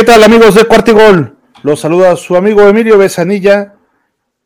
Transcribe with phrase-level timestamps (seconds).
[0.00, 1.36] ¿Qué tal amigos de Cuartigol?
[1.62, 3.74] Los saluda su amigo Emilio Besanilla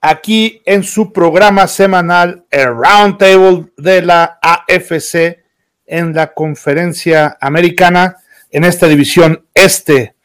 [0.01, 5.45] aquí en su programa semanal el Roundtable de la AFC
[5.87, 8.17] en la conferencia americana
[8.51, 10.17] en esta división este.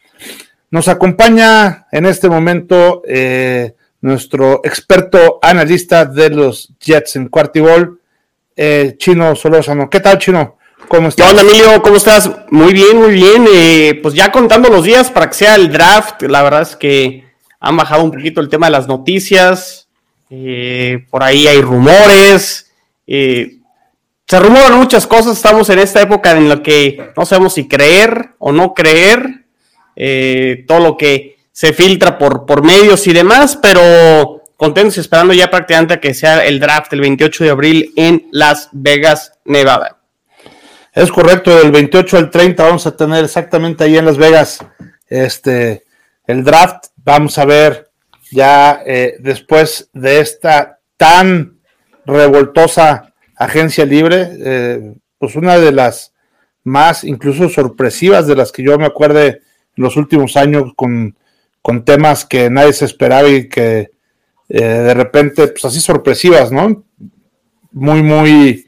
[0.72, 8.02] Nos acompaña en este momento eh, nuestro experto analista de los Jets en Cuartigol,
[8.56, 9.92] eh, Chino Solórzano.
[9.92, 10.58] ¿Qué tal, Chino?
[10.88, 11.32] ¿Cómo estás?
[11.32, 11.82] Hola, Emilio?
[11.82, 12.32] ¿Cómo estás?
[12.50, 13.46] Muy bien, muy bien.
[13.54, 17.26] Eh, pues ya contando los días para que sea el draft, la verdad es que
[17.60, 19.90] han bajado un poquito el tema de las noticias.
[20.30, 22.72] Eh, por ahí hay rumores.
[23.06, 23.58] Eh,
[24.28, 25.38] se rumoran muchas cosas.
[25.38, 29.46] Estamos en esta época en la que no sabemos si creer o no creer.
[30.66, 35.52] todo lo que se filtra por, por medios y demás, pero contentos y esperando ya
[35.52, 39.99] prácticamente a que sea el draft el 28 de abril en Las Vegas, Nevada.
[40.94, 44.66] Es correcto, del 28 al 30 vamos a tener exactamente ahí en Las Vegas
[45.08, 45.84] este,
[46.26, 46.86] el draft.
[46.98, 47.92] Vamos a ver
[48.32, 51.60] ya eh, después de esta tan
[52.06, 56.14] revoltosa agencia libre, eh, pues una de las
[56.64, 61.16] más incluso sorpresivas de las que yo me acuerde en los últimos años con,
[61.62, 63.92] con temas que nadie se esperaba y que
[64.50, 66.84] eh, de repente, pues así sorpresivas, ¿no?
[67.72, 68.68] Muy, muy,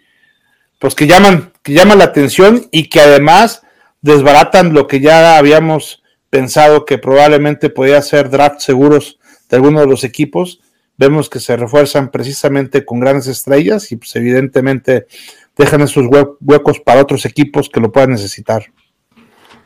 [0.78, 3.62] pues que llaman que llaman la atención y que además
[4.02, 9.88] desbaratan lo que ya habíamos pensado que probablemente podía ser draft seguros de algunos de
[9.88, 10.62] los equipos.
[10.98, 15.08] Vemos que se refuerzan precisamente con grandes estrellas y pues evidentemente
[15.58, 16.08] dejan esos
[16.40, 18.72] huecos para otros equipos que lo puedan necesitar.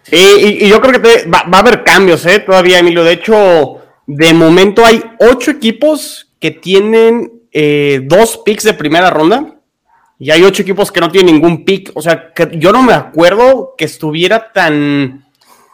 [0.04, 2.40] Sí, y, yo creo que va, a haber cambios ¿eh?
[2.40, 3.04] todavía, Emilio.
[3.04, 9.55] De hecho, de momento hay ocho equipos que tienen eh, dos picks de primera ronda
[10.18, 11.92] y hay ocho equipos que no tienen ningún pick.
[11.94, 15.26] O sea, que yo no me acuerdo que estuviera tan.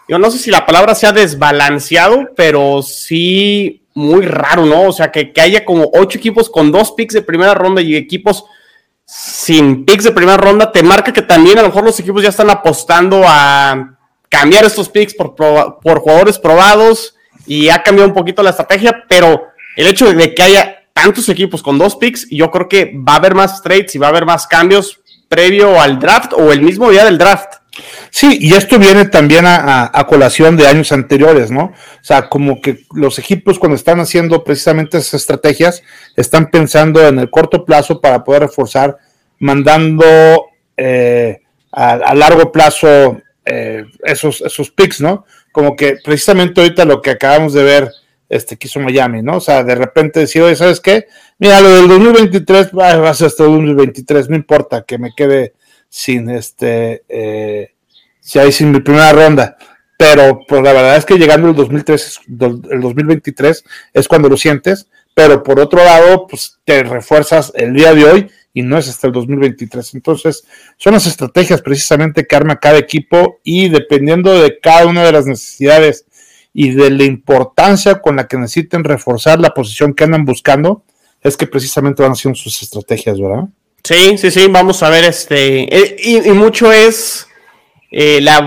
[0.08, 4.84] Yo no sé si la palabra sea desbalanceado, pero sí muy raro, ¿no?
[4.84, 8.46] O sea, que, haya como ocho equipos con dos picks de primera ronda y equipos
[9.06, 12.30] sin picks de primera ronda, te marca que también a lo mejor los equipos ya
[12.30, 13.98] están apostando a
[14.30, 19.44] cambiar estos picks por, por jugadores probados y ha cambiado un poquito la estrategia, pero
[19.76, 23.18] el hecho de que haya tantos equipos con dos picks, yo creo que va a
[23.18, 26.90] haber más trades y va a haber más cambios previo al draft o el mismo
[26.90, 27.62] día del draft.
[28.10, 31.64] Sí, y esto viene también a, colación de años anteriores, ¿no?
[31.64, 35.82] O sea, como que los equipos cuando están haciendo precisamente esas estrategias,
[36.18, 38.98] están pensando en el corto plazo para poder reforzar,
[39.40, 40.06] mandando
[40.76, 41.40] eh,
[41.72, 45.26] a, largo plazo eh, esos, esos picks, ¿no?
[45.54, 47.92] Como que precisamente ahorita lo que acabamos de ver
[48.32, 49.38] este, quiso Miami, ¿no?
[49.38, 51.08] O sea, de repente decir, oye, ¿sabes qué?
[51.38, 55.54] Mira, lo del 2023 va, a ser hasta el 2023, no importa que me quede
[55.90, 57.74] sin este, eh,
[58.22, 59.58] si hay sin mi primera ronda.
[59.98, 62.22] Pero, pues la verdad es que llegando el 2003,
[62.72, 67.94] el 2023 es cuando lo sientes, pero por otro lado, pues te refuerzas el día
[67.94, 69.94] de hoy y no es hasta el 2023.
[69.94, 70.46] Entonces,
[70.78, 75.26] son las estrategias precisamente que arma cada equipo y dependiendo de cada una de las
[75.26, 76.06] necesidades
[76.54, 80.84] y de la importancia con la que necesiten reforzar la posición que andan buscando,
[81.22, 83.46] es que precisamente van haciendo sus estrategias, ¿verdad?
[83.84, 87.28] Sí, sí, sí, vamos a ver, este, eh, y, mucho es
[87.90, 88.38] eh, la,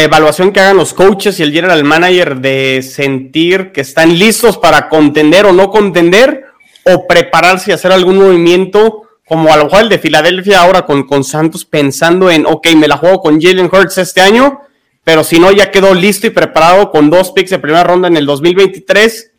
[0.00, 4.88] evaluación que hagan los coaches y el general manager de sentir que están listos para
[4.88, 6.44] contender o no contender,
[6.84, 11.04] o prepararse y hacer algún movimiento, como a lo mejor el de Filadelfia ahora con,
[11.04, 14.60] con Santos, pensando en, ok, me la juego con Jalen Hurts este año,
[15.04, 18.16] pero si no, ya quedó listo y preparado con dos picks de primera ronda en
[18.16, 19.32] el 2023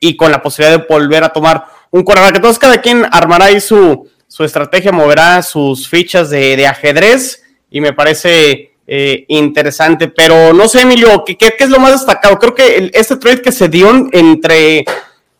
[0.00, 2.36] y con la posibilidad de volver a tomar un quarterback.
[2.36, 7.92] Entonces, cada quien armará ahí su, su estrategia, moverá sus fichas de, ajedrez y me
[7.92, 10.08] parece eh, interesante.
[10.08, 12.38] Pero no sé, Emilio, ¿qué, ¿qué, es lo más destacado?
[12.38, 14.84] Creo que este trade que se dio entre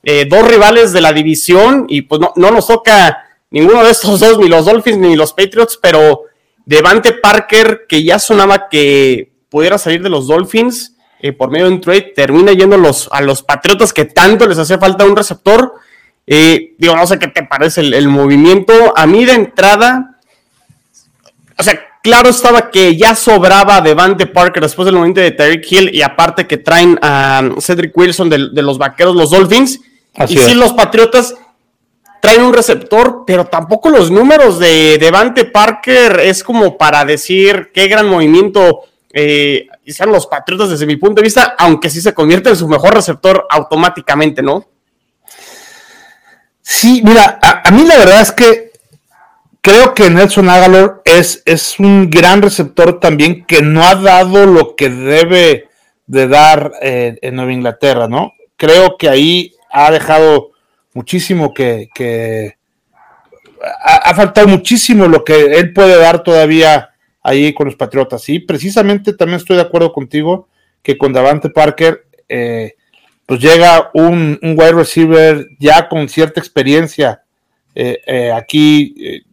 [0.03, 4.21] eh, dos rivales de la división y pues no, no nos toca ninguno de estos
[4.21, 6.23] dos, ni los Dolphins ni los Patriots, pero
[6.65, 11.73] Devante Parker, que ya sonaba que pudiera salir de los Dolphins eh, por medio de
[11.73, 15.73] un trade, termina yendo los, a los Patriotas que tanto les hace falta un receptor.
[16.27, 18.93] Eh, digo, no sé qué te parece el, movimiento.
[18.95, 20.19] A mí de entrada,
[21.59, 25.91] o sea, claro estaba que ya sobraba Devante Parker después del momento de Tyreek Hill
[25.95, 29.81] y aparte que traen a Cedric Wilson de, los vaqueros, los Dolphins.
[30.29, 31.35] y sí, los Patriotas
[32.21, 37.89] traen un receptor, pero tampoco los números de Devante Parker es como para decir qué
[37.89, 38.83] gran movimiento
[39.19, 42.69] eh, sean los Patriotas desde mi punto de vista, aunque sí se convierte en su
[42.69, 44.69] mejor receptor automáticamente, ¿no?
[46.61, 48.73] Sí, mira, a, mí la verdad es que
[49.63, 54.77] creo que Nelson Agalor es, es un gran receptor también que no ha dado lo
[54.77, 55.71] que debe
[56.07, 58.35] de dar eh, en Nueva Inglaterra, ¿no?
[58.59, 60.51] Creo que ahí ha dejado
[60.93, 61.89] muchísimo que
[63.83, 66.91] ha, faltado muchísimo lo que él puede dar todavía
[67.27, 68.29] ahí con los Patriotas.
[68.29, 70.49] Y precisamente también estoy de acuerdo contigo
[70.83, 72.75] que con Davante Parker, eh,
[73.27, 77.25] pues llega un, un, wide receiver ya con cierta experiencia
[77.75, 79.25] eh, eh, aquí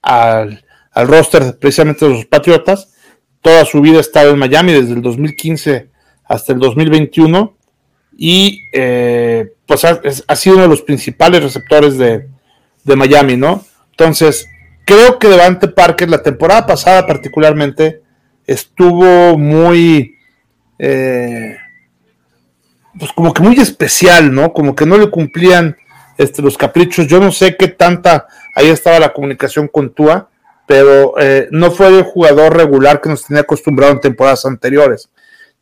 [0.00, 2.94] al, al, roster precisamente de los Patriotas.
[3.42, 5.90] Toda su vida ha estado en Miami desde el 2015
[6.24, 7.56] hasta el 2021
[8.16, 8.60] y
[9.66, 12.28] pues ha, ha, sido uno de los principales receptores de,
[12.84, 13.64] de Miami, ¿no?
[13.90, 14.46] Entonces,
[14.90, 18.02] creo que Devante Parker la temporada pasada particularmente
[18.44, 20.16] estuvo muy,
[20.80, 21.56] eh,
[22.98, 24.52] pues como que muy especial, ¿no?
[24.52, 25.76] Como que no le cumplían
[26.18, 27.06] este, los caprichos.
[27.06, 28.26] Yo no sé qué tanta
[28.56, 30.28] ahí estaba la comunicación con Tua,
[30.66, 35.08] pero eh, no fue el jugador regular que nos tenía acostumbrado en temporadas anteriores.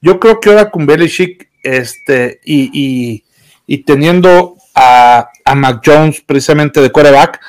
[0.01, 3.23] Yo creo que ahora con Belichick este, y,
[3.67, 7.41] y, teniendo a, a Mac Jones precisamente de quarterback,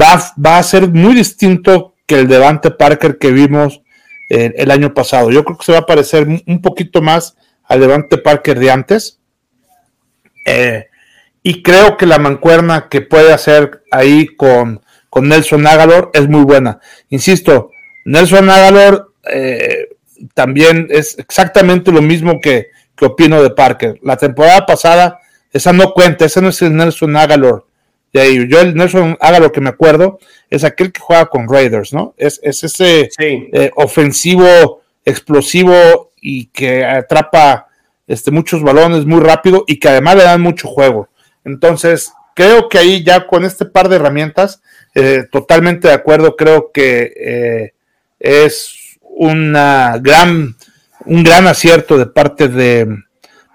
[0.00, 3.82] va, a ser muy distinto que el Devante Parker que vimos
[4.30, 5.30] eh, el año pasado.
[5.30, 9.20] Yo creo que se va a parecer un poquito más al Devante Parker de antes.
[10.44, 10.86] Eh,
[11.42, 16.42] y creo que la mancuerna que puede hacer ahí con, con Nelson Agalor es muy
[16.42, 16.80] buena.
[17.08, 17.70] Insisto,
[18.04, 19.88] Nelson Agalor eh,
[20.34, 23.98] también es exactamente lo mismo que, que opino de Parker.
[24.02, 25.20] La temporada pasada,
[25.52, 27.66] esa no cuenta, ese no es el Nelson Agalor
[28.24, 30.18] yo el Nelson haga lo que me acuerdo,
[30.50, 32.14] es aquel que juega con Raiders, ¿no?
[32.16, 37.68] Es, ese eh, ofensivo, explosivo y que atrapa
[38.06, 41.08] este, muchos balones muy rápido y que además le dan mucho juego.
[41.44, 44.62] Entonces, creo que ahí ya con este par de herramientas,
[44.94, 47.72] eh, totalmente de acuerdo, creo que eh,
[48.18, 50.56] es una gran,
[51.04, 52.86] un gran acierto de parte de,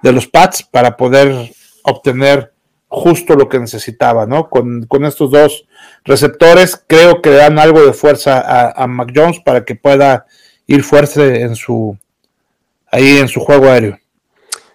[0.01, 1.51] de los Pats para poder
[1.83, 2.50] obtener
[2.91, 4.49] justo lo que necesitaba, ¿no?
[4.49, 5.65] Con, estos dos
[6.03, 10.25] receptores, creo que le dan algo de fuerza a, a Mac Jones para que pueda
[10.67, 11.97] ir fuerte en su
[12.91, 13.97] ahí en su juego aéreo.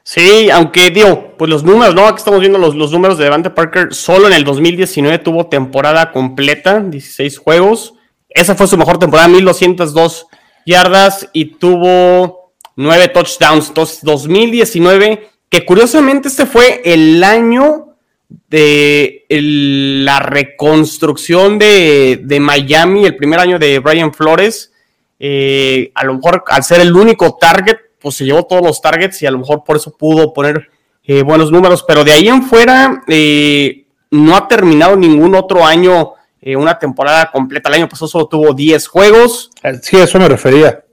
[0.02, 2.06] Sí, aunque digo, pues los números, ¿no?
[2.06, 3.92] Aquí estamos viendo los, los números de Devante Parker.
[3.92, 7.94] Solo en el 2019 tuvo temporada completa, 16 juegos.
[8.30, 10.26] Esa fue su mejor temporada, 1202
[10.64, 13.68] yardas y tuvo 9 touchdowns.
[13.68, 17.85] Entonces, 2019, que curiosamente este fue el año
[18.48, 24.72] de la reconstrucción de, Miami, el primer año de Brian Flores,
[25.18, 29.22] eh, a lo mejor al ser el único target, pues se llevó todos los targets
[29.22, 30.70] y a lo mejor por eso pudo poner
[31.04, 36.12] eh, buenos números, pero de ahí en fuera eh, no ha terminado ningún otro año
[36.54, 37.68] una temporada completa.
[37.68, 39.50] El año pasado solo tuvo 10 juegos.
[39.82, 40.84] Sí, eso me refería.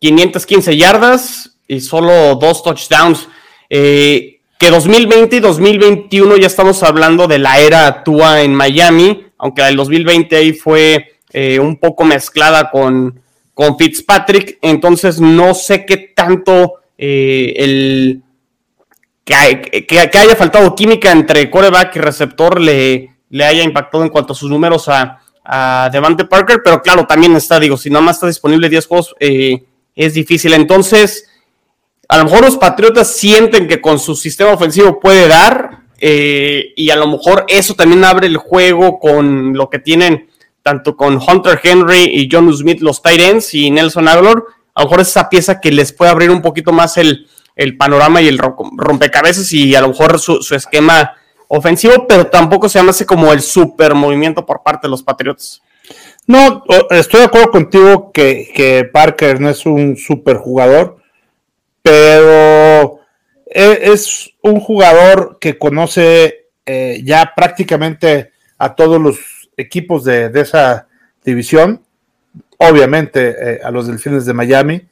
[0.00, 3.28] 515 yardas y solo dos touchdowns.
[3.68, 9.66] Eh, que 2020 y 2021 ya estamos hablando de la era Tua en Miami, aunque
[9.66, 13.22] el 2020 ahí fue eh, un poco mezclada con,
[13.54, 18.22] con Fitzpatrick, entonces no sé qué tanto eh, el
[19.24, 24.34] que, que, haya faltado química entre coreback y receptor le, le haya impactado en cuanto
[24.34, 25.22] a sus números a,
[25.90, 29.64] Devante Parker, pero claro, también está, digo, si nada más está disponible 10 juegos, eh,
[29.96, 30.52] es difícil.
[30.52, 31.29] Entonces,
[32.10, 36.90] a lo mejor los Patriotas sienten que con su sistema ofensivo puede dar eh, y
[36.90, 40.28] a lo mejor eso también abre el juego con lo que tienen
[40.64, 44.42] tanto con Hunter Henry y John Smith, los tight y Nelson Aguilar.
[44.74, 47.28] A lo mejor es esa pieza que les puede abrir un poquito más el,
[47.78, 51.12] panorama y el rompecabezas y a lo mejor su, esquema
[51.46, 55.62] ofensivo, pero tampoco se llama así como el super movimiento por parte de los Patriotas.
[56.26, 60.99] No, estoy de acuerdo contigo que, que Parker no es un super jugador
[61.82, 63.00] pero
[63.46, 69.18] e, es un jugador que conoce eh, ya prácticamente a todos los
[69.56, 70.86] equipos de, esa
[71.24, 71.82] división,
[72.58, 74.82] obviamente eh, a los Delfines de Miami.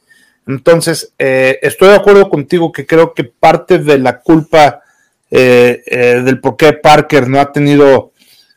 [0.47, 4.81] Entonces, eh, estoy de acuerdo contigo que creo que parte de la culpa
[5.31, 8.13] del por qué Parker no ha tenido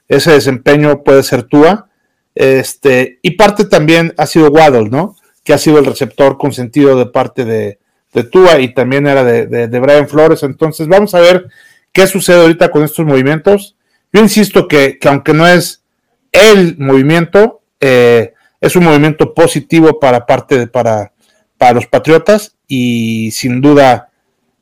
[0.08, 1.90] ese desempeño puede ser Tua.
[2.34, 5.16] Este, y parte también ha sido Waddle, ¿no?
[5.44, 7.78] Que ha sido el receptor consentido de parte de,
[8.12, 10.42] de Tua y también era de, de, Brian Flores.
[10.42, 11.48] Entonces, vamos a ver
[11.92, 13.76] qué sucede ahorita con estos movimientos.
[14.12, 15.82] Yo insisto que, aunque no es
[16.30, 21.12] el movimiento, eh, es un movimiento positivo para parte de, para,
[21.58, 24.10] para los Patriotas y sin duda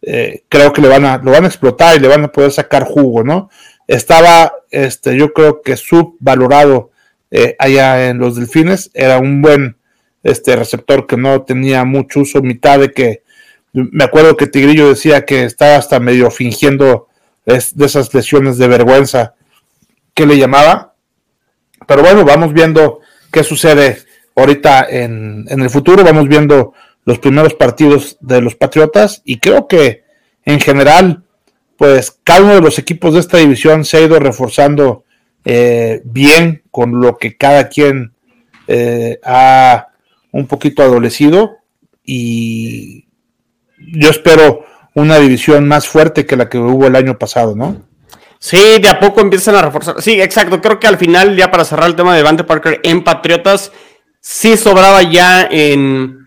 [0.03, 2.53] eh, creo que le van a, lo van a explotar y le van a poder
[2.53, 3.51] sacar jugo, ¿no?
[3.87, 6.91] Estaba, este, yo creo que subvalorado
[7.31, 9.77] eh, allá en los Delfines, era un buen
[10.23, 13.23] este receptor que no tenía mucho uso, mitad de que
[13.73, 17.09] Me acuerdo que Tigrillo decía que estaba hasta medio fingiendo
[17.47, 19.35] es de esas lesiones de vergüenza
[20.15, 20.95] que le llamaba.
[21.87, 23.01] Pero bueno, vamos viendo
[23.33, 23.99] qué sucede
[24.37, 26.05] ahorita en, en el futuro.
[26.05, 26.75] Vamos viendo
[27.05, 30.05] los primeros partidos de los Patriotas y creo que
[30.45, 31.25] en general,
[31.77, 35.05] pues cada uno de los equipos de esta división se ha ido reforzando
[35.45, 38.13] eh, bien con lo que cada quien
[38.67, 39.89] eh, ha
[40.33, 41.57] un poquito adolecido
[42.05, 43.07] y
[43.93, 47.83] yo espero una división más fuerte que la que hubo el año pasado, ¿no?
[48.39, 50.01] Sí, de a poco empiezan a reforzar.
[50.01, 50.61] Sí, exacto.
[50.63, 53.71] Creo que al final, ya para cerrar el tema de Vante Parker en Patriotas,
[54.21, 56.19] sí sobraba ya en,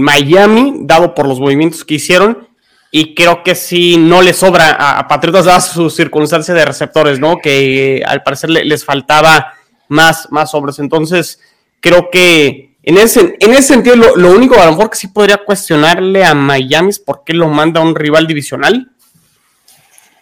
[0.00, 2.48] Miami, dado por los movimientos que hicieron.
[2.92, 7.38] Y creo que sí no le sobra a, Patriotas, dadas sus circunstancias de receptores, ¿no?
[7.38, 9.54] Que al parecer les faltaba
[9.88, 10.52] más, más.
[10.78, 11.40] Entonces,
[11.80, 15.38] creo que en ese, en ese sentido, lo, único a lo mejor que sí podría
[15.38, 18.90] cuestionarle a Miami es por qué lo manda a un rival divisional.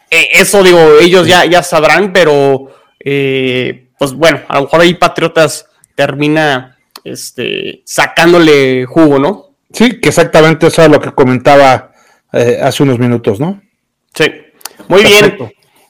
[0.08, 2.68] E, eso digo, ellos ya, ya sabrán, pero
[3.00, 5.66] eh, pues bueno, a lo mejor ahí Patriotas
[5.96, 9.56] termina este, sacándole jugo, ¿no?
[9.72, 11.92] Sí, que exactamente eso es lo que comentaba
[12.32, 13.60] eh, hace unos minutos, ¿no?
[14.14, 14.24] Sí,
[14.88, 15.36] muy bien.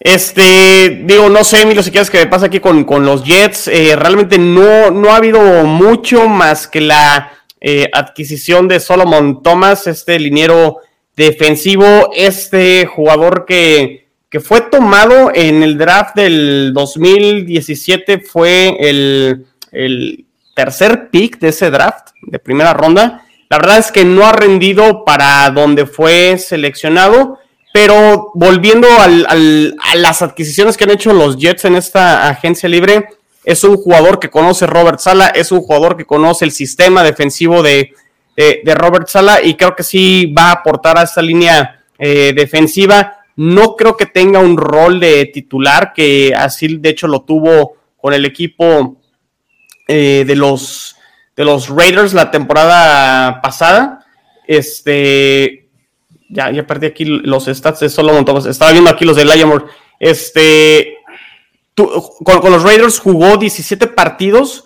[0.04, 3.68] Este, digo, no sé, Emilio, si quieres que me pase aquí con, los Jets.
[3.68, 9.86] Eh, realmente no, no ha habido mucho más que la eh, adquisición de Solomon Thomas,
[9.86, 10.78] este liniero
[11.14, 20.26] defensivo, este jugador que, que fue tomado en el draft del 2017, fue el, el
[20.56, 23.24] tercer pick de ese draft de primera ronda.
[23.48, 27.38] La verdad es que no ha rendido para donde fue seleccionado,
[27.72, 29.34] pero volviendo a
[29.96, 33.08] las adquisiciones que han hecho los Jets en esta agencia libre,
[33.44, 37.62] es un jugador que conoce Robert Sala, es un jugador que conoce el sistema defensivo
[37.62, 37.94] de,
[38.64, 43.18] Robert Sala y creo que sí va a aportar a esta línea eh, defensiva.
[43.36, 48.12] No creo que tenga un rol de titular, que así de hecho lo tuvo con
[48.12, 48.96] el equipo
[49.88, 50.96] eh, de, los,
[51.36, 54.04] de los Raiders la temporada pasada.
[54.46, 55.61] Este,
[56.32, 58.46] ya, ya perdí aquí los stats de Solomon Thomas.
[58.46, 59.66] Estaba viendo aquí los de Lyamore.
[60.00, 60.96] Este,
[61.74, 64.64] con, los Raiders jugó 17 partidos,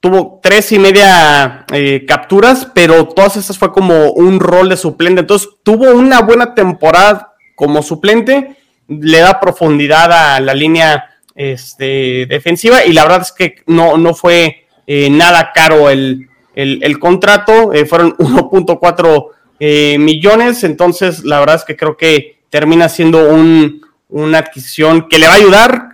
[0.00, 5.20] tuvo tres y media eh, capturas, pero todas estas fue como un rol de suplente.
[5.20, 8.56] Entonces tuvo una buena temporada como suplente,
[8.86, 11.04] le da profundidad a la línea
[11.34, 16.28] este, defensiva y la verdad es que no, no fue eh, nada caro el,
[17.00, 19.28] contrato, eh, fueron 1.4
[19.64, 23.32] eh, millones, entonces la verdad es que creo que termina siendo
[24.08, 25.88] una adquisición que le va a ayudar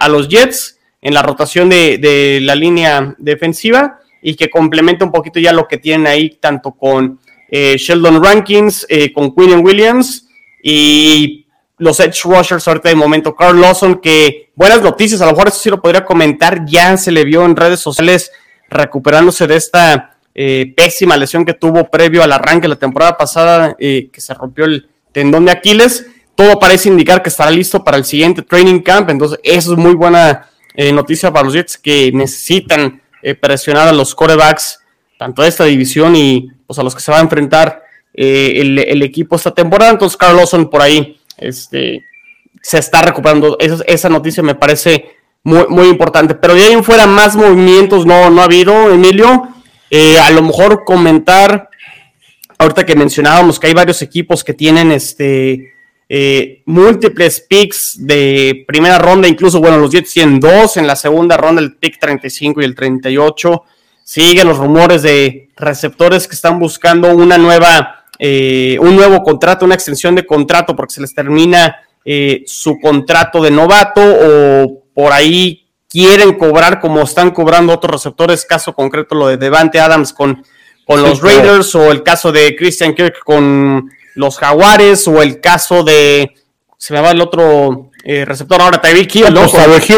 [0.00, 5.38] a, los Jets en la rotación de, la línea defensiva y que complementa un poquito
[5.38, 7.20] ya lo que tienen ahí tanto con
[7.50, 10.26] Sheldon Rankins, con Quinn Williams
[10.60, 11.46] y
[11.78, 13.36] los edge rushers ahorita de momento.
[13.36, 17.12] Carl Lawson, que buenas noticias, a lo mejor eso sí lo podría comentar, ya se
[17.12, 18.32] le vio en redes sociales
[18.68, 24.08] recuperándose de esta eh, pésima lesión que tuvo previo al arranque la temporada pasada, eh,
[24.12, 26.06] que se rompió el tendón de Aquiles.
[26.34, 29.94] Todo parece indicar que estará listo para el siguiente training camp, entonces eso es muy
[29.94, 33.02] buena eh, noticia para los Jets que necesitan
[33.40, 34.80] presionar a los corebacks,
[35.18, 37.82] tanto de esta división y pues, a los que se va a enfrentar
[38.14, 39.90] el, el equipo esta temporada.
[39.90, 42.04] Entonces, Carl Lawson por ahí este,
[42.62, 43.56] se está recuperando.
[43.58, 46.34] Esa, noticia me parece muy, muy, importante.
[46.34, 49.48] Pero de ahí en fuera más movimientos no, no ha habido, Emilio.
[49.90, 51.68] Eh, a lo mejor comentar,
[52.58, 55.72] ahorita que mencionábamos que hay varios equipos que tienen este,
[56.08, 61.36] eh, múltiples picks de primera ronda, incluso, bueno, los Jets tienen dos en la segunda
[61.36, 63.62] ronda, el pick 35 y el 38.
[64.04, 69.74] Siguen los rumores de receptores que están buscando una nueva eh, un nuevo contrato, una
[69.74, 75.59] extensión de contrato porque se les termina eh, su contrato de novato o por ahí
[75.90, 80.44] quieren cobrar como están cobrando otros receptores, caso concreto lo de Devante Adams con,
[80.86, 85.82] con los Raiders o el caso de Christian Kirk con los Jaguares o el caso
[85.82, 86.34] de,
[86.78, 89.46] se me va el otro eh, receptor ahora, Tyreek Hill, ¿no?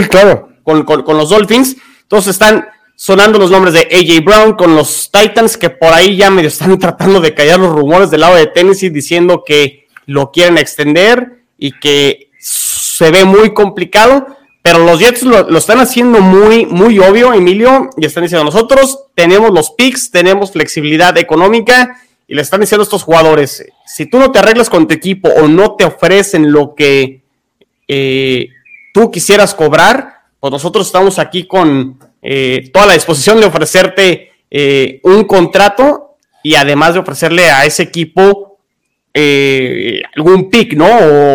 [0.09, 0.49] claro.
[0.65, 1.77] Con, con los Dolphins.
[2.03, 6.31] Entonces están sonando los nombres de AJ Brown con los Titans, que por ahí ya
[6.31, 10.57] medio están tratando de callar los rumores del lado de Tennessee diciendo que lo quieren
[10.57, 14.27] extender y que se ve muy complicado.
[14.63, 19.51] Pero los Jets lo, están haciendo muy, muy obvio, Emilio, y están diciendo, nosotros tenemos
[19.51, 24.31] los picks, tenemos flexibilidad económica, y le están diciendo a estos jugadores, si tú no
[24.31, 27.23] te arreglas con tu equipo o no te ofrecen lo que
[27.89, 28.49] eh,
[28.95, 35.01] tú quisieras cobrar, pues nosotros estamos aquí con, eh, toda la disposición de ofrecerte eh,
[35.03, 38.61] un contrato y además de ofrecerle a ese equipo
[39.13, 40.87] eh, algún pick, ¿no?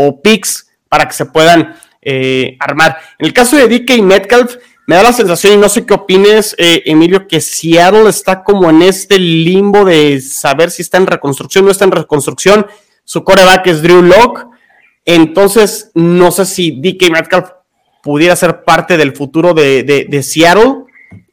[0.07, 1.75] O picks para que se puedan
[2.09, 2.97] eh, armar.
[3.19, 6.55] En el caso de DK Metcalf, me da la sensación, y no sé qué opines,
[6.57, 11.65] eh, Emilio, que Seattle está como en este limbo de saber si está en reconstrucción
[11.65, 12.65] o no está en reconstrucción.
[13.03, 14.45] Su coreback es Drew Locke.
[15.03, 17.49] Entonces, no sé si DK Metcalf
[18.01, 20.85] pudiera ser parte del futuro de, Seattle.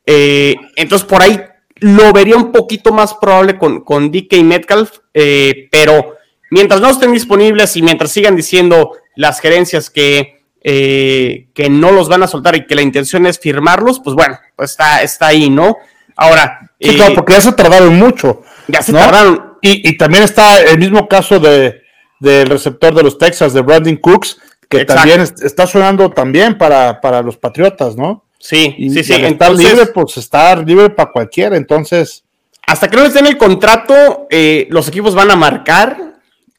[0.05, 1.41] Eh, entonces, por ahí
[1.77, 6.17] lo vería un poquito más probable con, con DK Metcalf, pero
[6.51, 12.09] mientras no estén disponibles y mientras sigan diciendo las gerencias que, eh, que no los
[12.09, 15.51] van a soltar y que la intención es firmarlos, pues bueno, pues está, está ahí,
[15.51, 15.77] ¿no?
[16.17, 16.71] Ahora.
[16.81, 18.43] Sí, claro, eh, porque ya se tardaron mucho.
[18.69, 19.55] Ya se tardaron.
[19.61, 21.83] Y, también está el mismo caso de,
[22.19, 27.23] del receptor de los Texas, de Brandon Cooks, que también está sonando también para, para
[27.23, 28.25] los Patriotas, ¿no?
[28.39, 29.15] Sí, sí, sí.
[29.15, 32.25] estar libre, pues estar libre para cualquiera, entonces.
[32.67, 36.15] Hasta que no estén en el contrato, eh, los equipos van a marcar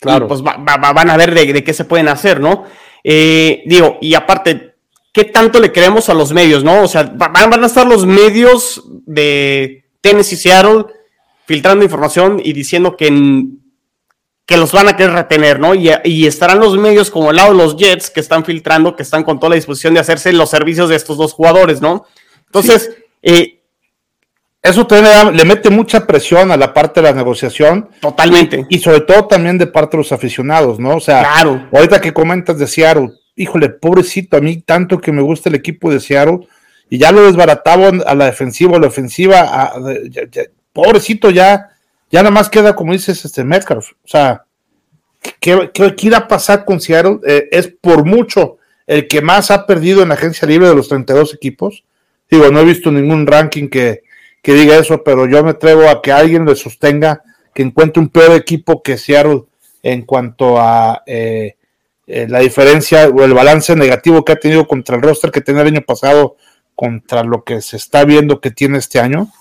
[0.06, 0.28] Claro.
[0.28, 2.66] pues van a ver de, qué se pueden hacer, ¿no?
[3.08, 4.78] Eh, digo, y aparte,
[5.14, 6.82] ¿qué tanto le creemos a los medios, no?
[6.82, 10.86] O sea, van, a estar los medios de Tennessee Seattle
[11.46, 13.44] filtrando información y diciendo que,
[14.48, 15.76] que los van a querer retener, ¿no?
[15.76, 19.24] Y, estarán los medios como el lado de los Jets que están filtrando, que están
[19.24, 22.08] con toda la disposición de hacerse los servicios de estos dos jugadores, ¿no?
[22.48, 22.90] Entonces,
[23.22, 23.62] eh,
[24.66, 27.90] eso también le, mete mucha presión a la parte de la negociación.
[28.02, 28.66] Totalmente.
[28.70, 30.96] Y, sobre todo también de parte de los aficionados, ¿no?
[30.96, 31.68] O sea, claro.
[31.72, 35.92] ahorita que comentas de Seattle, híjole, pobrecito, a mí tanto que me gusta el equipo
[35.92, 36.48] de Seattle,
[36.90, 39.74] y ya lo desbarataban a la defensiva, a la ofensiva,
[40.74, 41.70] pobrecito, ya,
[42.12, 43.92] ya nada más queda, como dices, este Metcalf.
[44.04, 44.46] O sea,
[45.40, 47.20] ¿qué, qué, irá a pasar con Seattle?
[47.28, 48.58] Eh, es por mucho
[48.88, 51.84] el que más ha perdido en la agencia libre de los 32 equipos.
[52.32, 54.05] Digo, no he visto ningún ranking que
[54.46, 58.10] que diga eso, pero yo me atrevo a que alguien le sostenga que encuentre un
[58.10, 59.46] peor equipo que Seattle
[59.82, 61.56] en cuanto a eh,
[62.06, 65.64] eh, la diferencia o el balance negativo que ha tenido contra el roster que tenía
[65.64, 66.36] el año pasado
[66.76, 69.32] contra lo que se está viendo que tiene este año.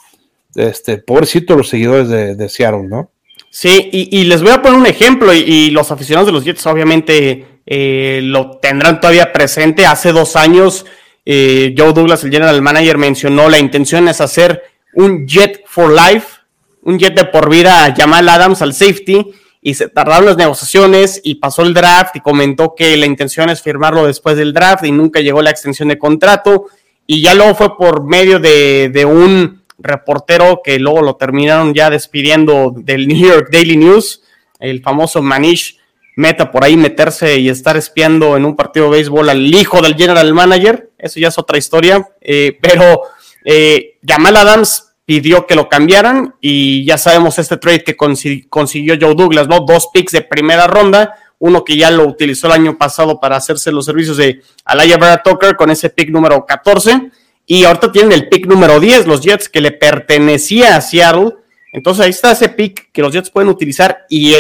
[0.55, 3.11] Este, pobrecito los seguidores de, Seattle, ¿no?
[3.51, 7.61] Sí, y, les voy a poner un ejemplo, y, los aficionados de los Jets obviamente
[7.67, 9.85] eh, lo tendrán todavía presente.
[9.85, 10.87] Hace dos años,
[11.27, 16.39] Joe Douglas, el general manager, mencionó la intención es hacer un jet for life,
[16.83, 19.33] un jet de por vida a Adams al safety
[19.67, 23.63] y se tardaron las negociaciones y pasó el draft y comentó que la intención es
[23.63, 26.67] firmarlo después del draft y nunca llegó la extensión de contrato.
[27.07, 32.75] Y ya luego fue por medio de, un reportero que luego lo terminaron ya despidiendo
[32.77, 34.23] del New York Daily News,
[34.61, 35.79] el famoso Manish
[36.17, 39.97] Meta por ahí meterse y estar espiando en un partido de béisbol al hijo del
[39.97, 43.01] general manager, eso ya es otra historia, eh, pero
[43.45, 49.49] eh, Adams pidió que lo cambiaran y ya sabemos este trade que consiguió Joe Douglas,
[49.49, 49.61] ¿no?
[49.61, 53.71] Dos picks de primera ronda, uno que ya lo utilizó el año pasado para hacerse
[53.71, 57.11] los servicios de Alaya Vera Tucker con ese pick número 14
[57.47, 61.35] y ahorita tienen el pick número 10, los Jets que le pertenecía a Seattle.
[61.73, 64.35] Entonces ahí está ese pick que los Jets pueden utilizar y,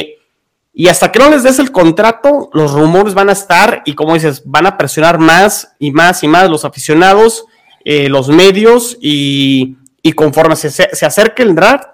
[0.72, 4.14] y hasta que no les des el contrato, los rumores van a estar y como
[4.14, 7.44] dices, van a presionar más y más y más los aficionados
[7.86, 9.76] eh, los medios y,
[10.12, 11.88] conforme se, se, acerque el draft,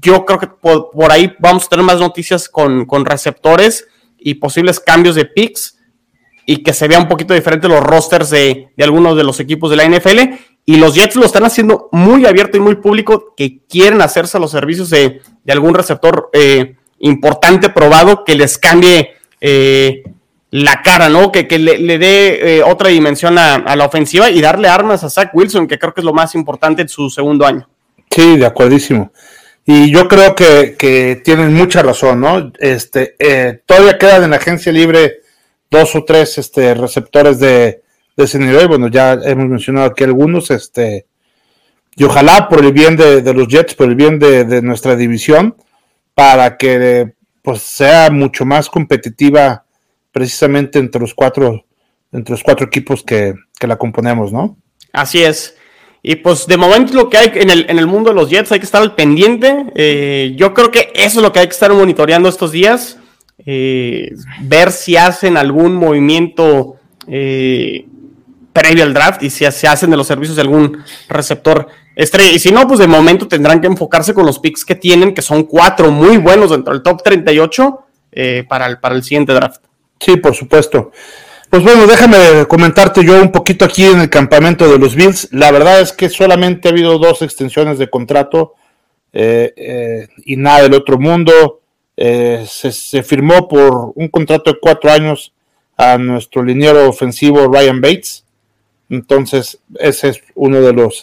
[0.00, 3.86] yo creo que por, ahí vamos a tener más noticias con, receptores
[4.18, 5.78] y posibles cambios de picks
[6.46, 9.76] y que se vea un poquito diferente los rosters de, algunos de los equipos de
[9.76, 10.34] la NFL.
[10.66, 14.50] Y los Jets lo están haciendo muy abierto y muy público que quieren hacerse los
[14.50, 20.02] servicios de, algún receptor eh, importante, probado, que les cambie eh,
[20.54, 21.32] la cara, ¿no?
[21.32, 25.66] Que, le, dé eh, otra dimensión a, la ofensiva y darle armas a Zach Wilson,
[25.66, 27.68] que creo que es lo más importante en su segundo año.
[28.08, 29.10] Sí, de acuerdísimo.
[29.66, 32.52] Y yo creo que, tienen mucha razón, ¿no?
[32.60, 35.22] Este, eh, todavía quedan en la agencia libre
[35.72, 37.82] dos o tres este, receptores de,
[38.16, 38.68] de ese nivel.
[38.68, 41.06] Bueno, ya hemos mencionado aquí algunos, este,
[41.96, 45.56] y ojalá por el bien de, los Jets, por el bien de, de, nuestra división,
[46.14, 47.12] para que
[47.42, 49.63] pues sea mucho más competitiva
[50.14, 51.66] precisamente entre los cuatro,
[52.12, 54.56] entre los cuatro equipos que, la componemos, ¿no?
[54.92, 55.56] Así es.
[56.02, 58.52] Y pues de momento lo que hay en el, en el mundo de los Jets
[58.52, 59.72] hay que estar al pendiente.
[59.74, 62.98] Eh, yo creo que eso es lo que hay que estar monitoreando estos días.
[63.44, 64.10] Eh,
[64.42, 66.76] ver si hacen algún movimiento
[67.08, 67.86] eh,
[68.52, 72.30] previo al draft y si se hacen de los servicios de algún receptor estrella.
[72.30, 75.22] Y si no, pues de momento tendrán que enfocarse con los picks que tienen, que
[75.22, 77.78] son cuatro muy buenos dentro del top 38
[78.46, 79.63] para, el, para el siguiente draft.
[80.04, 80.92] Sí, por supuesto.
[81.48, 85.28] Pues bueno, déjame comentarte yo un poquito aquí en el campamento de los Bills.
[85.32, 88.52] La verdad es que solamente ha habido dos extensiones de contrato
[89.14, 91.62] y nada del otro mundo.
[91.96, 95.32] Se, se, firmó por un contrato de cuatro años
[95.78, 98.26] a nuestro liniero ofensivo Ryan Bates.
[98.90, 101.00] Entonces, ese es uno de los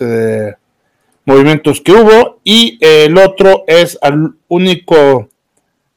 [1.26, 2.40] movimientos que hubo.
[2.44, 5.28] Y el otro es al único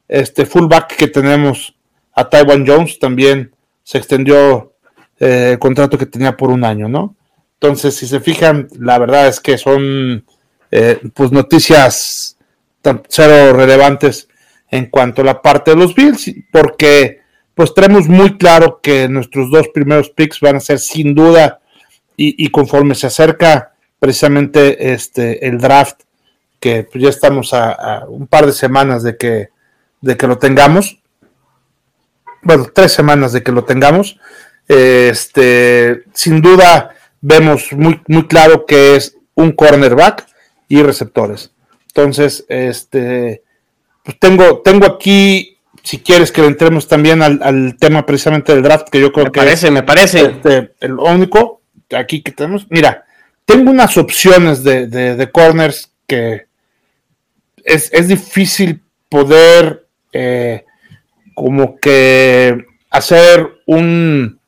[0.07, 1.74] este fullback que tenemos
[2.15, 2.97] a Taiwan Jones.
[2.97, 4.73] También se extendió
[5.19, 7.15] eh, el contrato que tenía por un año, ¿no?
[7.59, 10.25] Entonces, si se fijan, la verdad es que son
[10.71, 12.37] eh, pues noticias
[12.81, 14.27] tan cero relevantes
[14.69, 17.21] en cuanto a la parte de los Bills, porque
[17.53, 21.61] pues tenemos muy claro que nuestros dos primeros picks van a ser sin duda
[22.17, 26.01] y, conforme se acerca precisamente este, el draft,
[26.59, 29.49] que pues, ya estamos a, un par de semanas de que,
[30.01, 30.99] de que lo tengamos.
[32.45, 34.19] Bueno, tres semanas de que lo tengamos.
[34.67, 40.27] Este, sin duda vemos muy, muy claro que es un cornerback
[40.67, 41.51] y receptores.
[41.87, 43.41] Entonces, este,
[44.03, 49.01] pues tengo, tengo aquí, si quieres que entremos también al, tema precisamente del draft, que
[49.01, 50.21] yo creo que parece, me parece.
[50.21, 51.61] Este, el único
[51.97, 52.67] aquí que tenemos.
[52.69, 53.05] Mira,
[53.45, 56.45] tengo unas opciones de, corners que
[57.63, 60.65] es, difícil poder eh,
[61.35, 64.39] como que hacer un,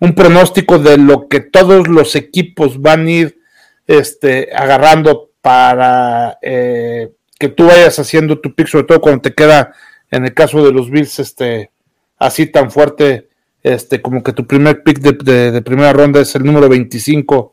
[0.00, 3.38] un, pronóstico de lo que todos los equipos van a ir
[3.86, 9.74] este, agarrando para eh, que tú vayas haciendo tu pick, sobre todo cuando te queda,
[10.10, 11.70] en el caso de los Bills, este,
[12.18, 13.28] así tan fuerte,
[13.62, 17.52] este, como que tu primer pick de, primera ronda es el número 25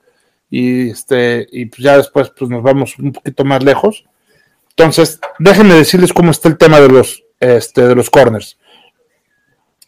[0.49, 4.05] y este y pues ya después pues nos vamos un poquito más lejos.
[4.69, 8.57] Entonces, déjenme decirles cómo está el tema de los este, de los corners.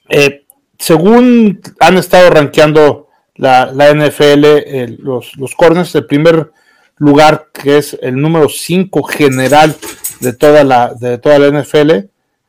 [0.09, 0.45] Eh,
[0.77, 6.51] según han estado rankeando la, NFL, los, los, corners, el primer
[6.97, 9.75] lugar que es el número 5 general
[10.19, 11.91] de toda la, de toda la NFL,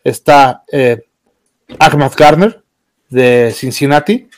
[0.05, 1.05] está eh,
[1.79, 2.63] Ahmad Garner
[3.11, 4.29] de Cincinnati,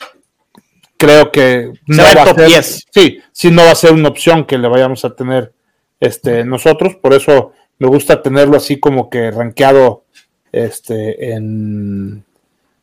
[0.97, 4.57] creo que no va a ser, sí, sí no va a ser una opción que
[4.57, 5.53] le vayamos a tener
[5.99, 10.05] este, nosotros, por eso me gusta tenerlo así como que rankeado
[10.51, 12.23] este, en,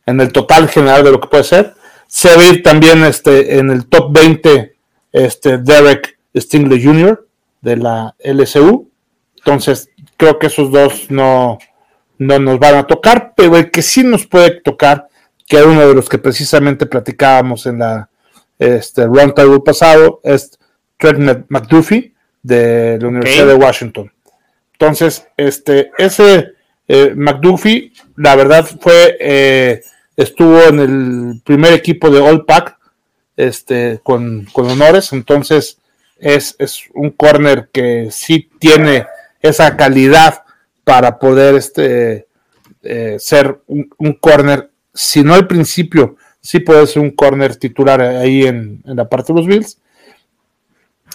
[0.09, 1.75] en el total general de lo que puede ser.
[2.07, 4.75] Se va a ir también este, en el top 20
[5.13, 7.27] este, Derek Stingley Jr.
[7.61, 8.91] de la LSU.
[9.37, 11.59] Entonces, creo que esos dos no,
[12.17, 15.09] no nos van a tocar, pero el que sí nos puede tocar
[15.47, 18.09] que era uno de los que precisamente platicábamos en la
[18.59, 20.59] este, roundtable pasado, es
[20.99, 24.13] Trent McDuffie de la Universidad de Washington.
[24.73, 26.53] Entonces, este, ese
[26.87, 29.83] eh, McDuffie, la verdad fue, eh,
[30.19, 32.77] estuvo en el primer equipo de All Pack,
[33.37, 35.79] este, con, honores, entonces
[36.19, 36.57] es,
[36.93, 39.07] un corner que sí tiene
[39.41, 40.43] esa calidad
[40.85, 42.27] para poder este,
[42.83, 44.71] eh, ser un, un corner.
[44.93, 49.39] Si no al principio, sí puede ser un corner titular ahí en, la parte de
[49.39, 49.79] los Bills.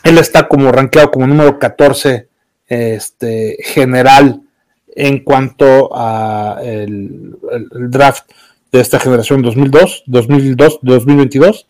[0.04, 2.28] Él está como rankeado como número 14
[2.68, 4.42] este, general
[4.96, 7.36] en cuanto a el,
[7.90, 8.30] draft
[8.74, 11.68] de esta generación 2002, 2002, 2022.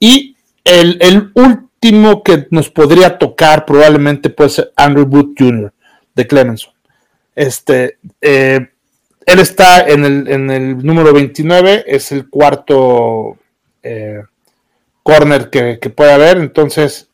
[0.00, 5.72] Y el, último que nos podría tocar probablemente puede ser Andrew Booth Jr.
[6.14, 6.72] de Clemenson.
[7.34, 8.68] Este, eh,
[9.24, 13.38] él está en el, en el número 29, es el cuarto
[13.84, 14.22] eh,
[15.04, 17.08] corner que, puede haber, entonces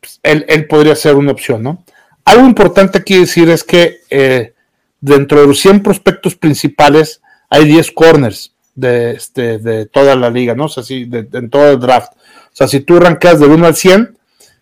[0.00, 1.84] pues, él, podría ser una opción, ¿no?
[2.24, 4.54] Algo importante aquí decir es que eh,
[5.00, 10.54] dentro de los 100 prospectos principales hay 10 corners de, este, de toda la liga,
[10.54, 10.64] ¿no?
[10.64, 12.12] O sea, si, en todo el draft.
[12.14, 14.18] O sea, si tú arrancas del 1 al 100,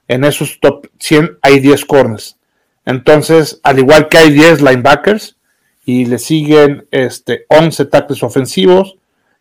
[0.08, 2.36] en esos top 100 hay 10 corners.
[2.84, 5.36] Entonces, al igual que hay 10 linebackers,
[5.84, 8.96] y le siguen este, 11 tackles ofensivos,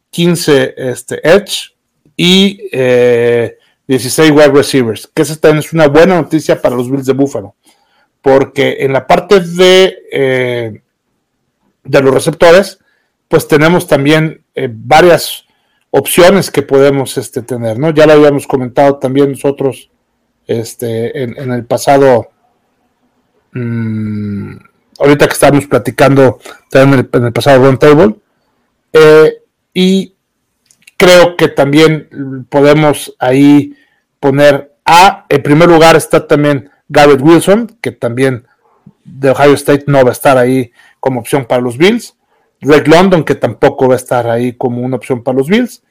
[0.10, 1.76] 15 este, edge
[2.18, 2.58] y
[3.88, 7.14] 16 eh, wide receivers, que esa también es una buena noticia para los Bills de
[7.14, 7.56] Buffalo,
[8.22, 10.82] porque en la parte de, eh,
[11.84, 12.80] de los receptores,
[13.28, 15.46] pues tenemos también eh, varias
[15.90, 17.92] opciones que podemos este, tener, ¿no?
[17.92, 19.90] Ya lo habíamos comentado también nosotros
[20.48, 22.30] este, en, el pasado.
[23.54, 24.56] Mmm,
[25.00, 26.40] ahorita que estábamos platicando
[26.72, 28.16] en el, pasado roundtable.
[28.94, 29.42] Eh,
[29.74, 30.16] y
[30.98, 33.76] creo que también podemos ahí
[34.20, 38.46] poner a, en primer lugar está también Garrett Wilson, que también
[39.04, 42.16] de Ohio State no va a estar ahí como opción para los Bills.
[42.62, 45.82] Greg London, que tampoco va a estar ahí como una opción para los Bills.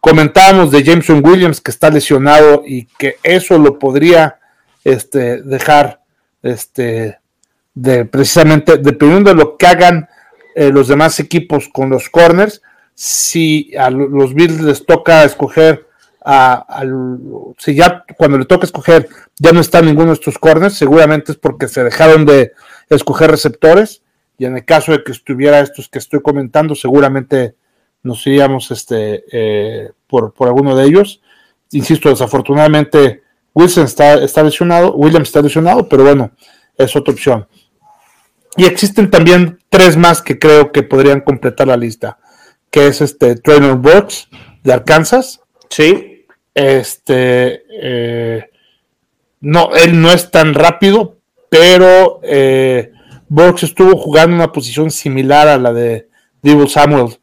[0.00, 4.38] Comentábamos de Jameson Williams, que está lesionado y que eso lo podría
[4.84, 6.00] este, dejar
[6.42, 7.18] este,
[7.74, 10.08] de precisamente, dependiendo de lo que hagan
[10.54, 12.62] eh, los demás equipos con los corners,
[12.94, 15.86] si a los Bills les toca escoger
[16.22, 16.82] a,
[17.58, 21.38] si ya cuando le toca escoger ya no está ninguno de estos corners, seguramente es
[21.38, 22.52] porque se dejaron de
[22.90, 24.02] escoger receptores
[24.40, 27.56] y en el caso de que estuviera estos que estoy comentando, seguramente
[28.02, 31.20] nos iríamos este, eh, por, por, alguno de ellos.
[31.72, 33.22] Insisto, desafortunadamente
[33.52, 36.30] Wilson está, está lesionado, William está lesionado, pero bueno,
[36.74, 37.46] es otra opción.
[38.56, 42.16] Y existen también tres más que creo que podrían completar la lista,
[42.70, 44.30] que es este Trainer Brooks
[44.62, 45.42] de Arkansas.
[45.68, 46.24] Sí.
[46.54, 48.50] Este, eh,
[49.42, 51.18] no, él no es tan rápido,
[51.50, 52.92] pero eh,
[53.30, 56.08] Brooks estuvo jugando en una posición similar a la de
[56.42, 57.16] Divo Samuel,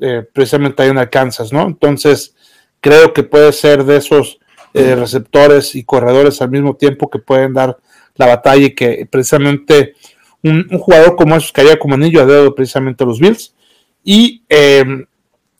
[0.00, 1.62] eh, precisamente ahí en Arkansas, ¿no?
[1.62, 2.34] Entonces,
[2.80, 4.40] creo que puede ser de esos
[4.74, 7.78] eh, receptores y corredores al mismo tiempo que pueden dar
[8.16, 9.94] la batalla y que precisamente
[10.42, 13.54] un, jugador como esos caería como anillo a dedo precisamente a los Bills.
[14.02, 15.06] Y em,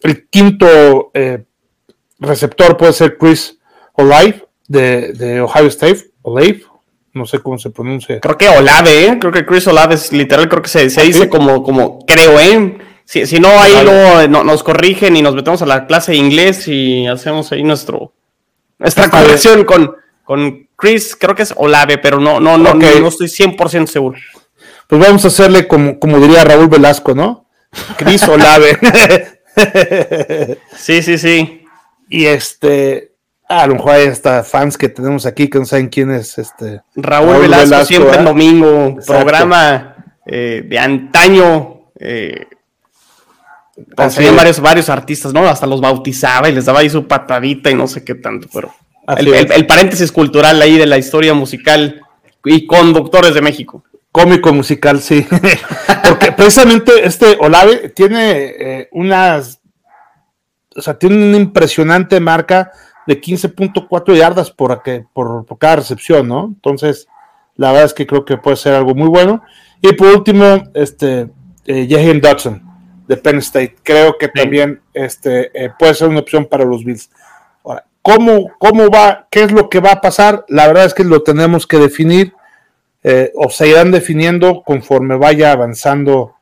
[0.03, 1.45] el quinto eh,
[2.19, 3.59] receptor puede ser Chris
[3.93, 6.65] Olive de, Ohio State, Olive,
[7.15, 8.21] no sé cómo se pronuncia.
[8.21, 9.19] Creo que Olave, ¿eh?
[9.21, 12.39] creo que Chris Olave es literal, creo que se, se ¿Ah, dice como, como, creo,
[12.41, 12.79] ¿eh?
[13.05, 13.75] Si, si no, ahí
[14.29, 18.13] no, nos corrigen y nos metemos a la clase de inglés y hacemos ahí nuestro
[18.79, 23.29] nuestra corrección con, con Chris, creo que es Olave, pero no, no, no, no, estoy
[23.29, 24.19] 100% seguro.
[24.89, 27.47] Pues vamos a hacerle como, como diría Raúl Velasco, ¿no?
[27.97, 28.79] Chris Olave.
[30.77, 31.65] sí, sí, sí.
[32.09, 33.14] Y este,
[33.63, 36.83] a lo mejor hay hasta fans que tenemos aquí que no saben quién es este.
[36.97, 38.25] Raúl, Velasco, siempre en ¿eh?
[38.25, 41.91] domingo, programa eh, de antaño.
[41.99, 42.47] Eh,
[43.97, 45.47] varios, varios artistas, ¿no?
[45.49, 48.73] Hasta los bautizaba y les daba ahí su patadita y no sé qué tanto, pero
[49.17, 52.01] el, paréntesis cultural ahí de la historia musical
[52.45, 53.85] y conductores de México.
[54.11, 55.27] Cómico musical, sí.
[56.09, 59.61] Porque precisamente este Olave tiene eh, unas,
[60.77, 62.71] o sea, tiene una impresionante marca
[63.07, 66.47] de 15.4 yardas por, por, por, cada recepción, ¿no?
[66.47, 67.07] Entonces,
[67.57, 69.43] la verdad es que creo que puede ser algo muy bueno.
[69.81, 71.29] Y por último, este,
[71.67, 72.63] eh, Dodson
[73.07, 73.77] de Penn State.
[73.83, 77.11] Creo que también este, eh, puede ser una opción para los Bills.
[77.65, 79.27] Ahora, ¿cómo, ¿cómo va?
[79.31, 80.45] ¿Qué es lo que va a pasar?
[80.49, 82.33] La verdad es que lo tenemos que definir
[83.03, 86.35] eh, o se irán definiendo conforme vaya avanzando.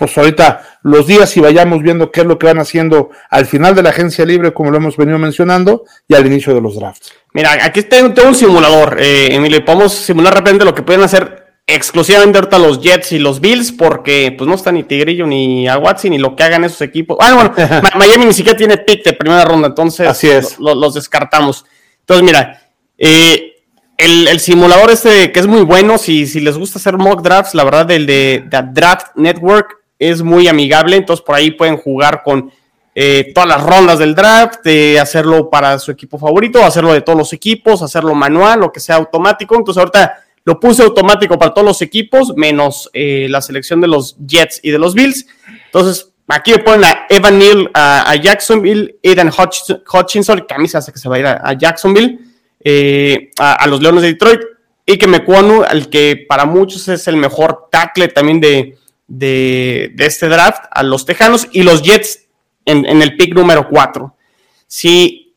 [0.00, 3.74] Pues ahorita los días y vayamos viendo qué es lo que van haciendo al final
[3.74, 7.12] de la agencia libre, como lo hemos venido mencionando, y al inicio de los drafts.
[7.34, 11.58] Mira, aquí tengo, un simulador, eh, Emilio, podemos simular de repente lo que pueden hacer
[11.66, 16.08] exclusivamente ahorita los Jets y los Bills, porque pues no está ni Tigrillo ni Aguazzi
[16.08, 17.18] ni lo que hagan esos equipos.
[17.20, 20.58] Ah, bueno, Miami ni siquiera tiene pick de primera ronda, entonces Así es.
[20.58, 21.66] los descartamos.
[22.00, 22.58] Entonces, mira,
[22.96, 23.50] eh,
[23.98, 27.64] el, simulador este que es muy bueno, si, si les gusta hacer mock drafts, la
[27.64, 32.50] verdad, el de, Draft Network es muy amigable, entonces por ahí pueden jugar con
[32.94, 34.66] eh, todas las rondas del draft,
[35.00, 38.96] hacerlo para su equipo favorito, hacerlo de todos los equipos, hacerlo manual o que sea
[38.96, 39.54] automático.
[39.54, 44.16] Entonces ahorita lo puse automático para todos los equipos, menos eh, la selección de los
[44.26, 45.26] Jets y de los Bills.
[45.66, 50.78] Entonces, aquí me ponen a Evan Neal a, Jacksonville, Aidan Hutchinson, que a mí se
[50.78, 52.18] hace que se va a ir a, Jacksonville,
[52.64, 54.40] eh, a, los Leones de Detroit,
[54.86, 55.22] y que me
[55.68, 58.76] al que para muchos es el mejor tackle también de,
[59.10, 62.26] de, este draft, a los Tejanos y los Jets
[62.64, 64.14] en, el pick número 4.
[64.66, 65.34] Si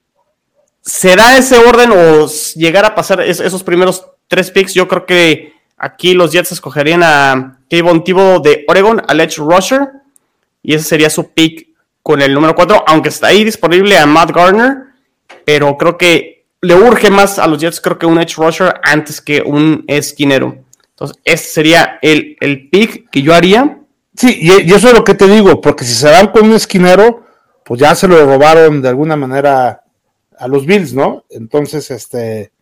[0.82, 6.14] será ese orden o llegar a pasar esos primeros tres picks, yo creo que aquí
[6.14, 9.90] los Jets escogerían a Kevin Tibo de Oregon, al Edge Rusher,
[10.62, 11.68] y ese sería su pick
[12.04, 14.78] con el número 4, aunque está ahí disponible a Matt Garner,
[15.46, 19.20] pero creo que le urge más a los Jets, creo que un Edge Rusher antes
[19.20, 20.63] que un esquinero.
[21.04, 23.78] Entonces, ese sería el, el pick que yo haría.
[24.16, 27.26] Sí, y, eso es lo que te digo, porque si se van con un esquinero,
[27.66, 29.84] pues ya se lo robaron de alguna manera
[30.38, 31.26] a los Bills, ¿no?
[31.30, 32.54] Entonces, este,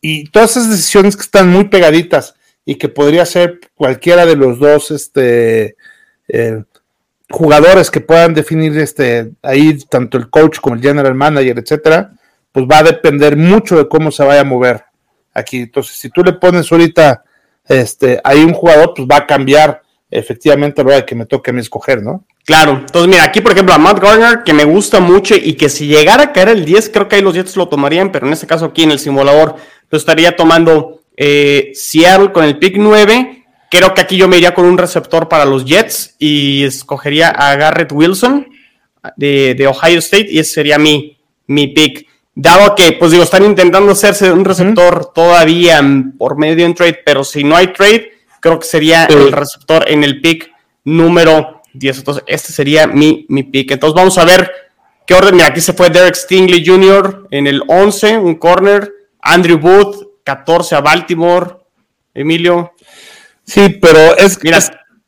[0.00, 4.60] y todas esas decisiones que están muy pegaditas y que podría ser cualquiera de los
[4.60, 5.74] dos este,
[6.28, 6.62] eh,
[7.30, 12.12] jugadores que puedan definir este, ahí tanto el coach como el general manager, etcétera,
[12.52, 14.84] pues va a depender mucho de cómo se vaya a mover
[15.34, 15.62] aquí.
[15.62, 17.24] Entonces, si tú le pones ahorita
[17.68, 21.26] este, ahí un jugador, pues va a cambiar efectivamente a la hora de que me
[21.26, 22.24] toque a mí escoger, ¿no?
[22.44, 25.68] Claro, entonces mira, aquí por ejemplo a Matt Garner, que me gusta mucho y que
[25.68, 28.32] si llegara a caer el 10, creo que ahí los Jets lo tomarían, pero en
[28.32, 29.56] este caso aquí en el simulador
[29.90, 33.44] lo estaría tomando eh, Seattle con el pick 9.
[33.70, 37.54] Creo que aquí yo me iría con un receptor para los Jets y escogería a
[37.56, 38.48] Garrett Wilson
[39.16, 42.06] de, Ohio State y ese sería mi, mi pick.
[42.34, 45.80] Dado que, pues digo, están intentando hacerse un receptor todavía
[46.18, 50.04] por medio de trade, pero si no hay trade, creo que sería el receptor en
[50.04, 50.50] el pick
[50.84, 51.98] número 10.
[51.98, 53.70] Entonces, este sería mi, mi pick.
[53.72, 54.50] Entonces, vamos a ver
[55.06, 55.36] qué orden.
[55.36, 57.28] Mira, aquí se fue Derek Stingley Jr.
[57.30, 58.92] en el 11, un corner.
[59.20, 61.56] Andrew Booth, 14 a Baltimore.
[62.14, 62.72] Emilio.
[63.44, 64.42] Sí, pero es.
[64.42, 64.58] Mira,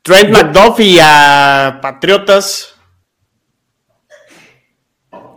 [0.03, 2.75] Trent McDuffie a Patriotas.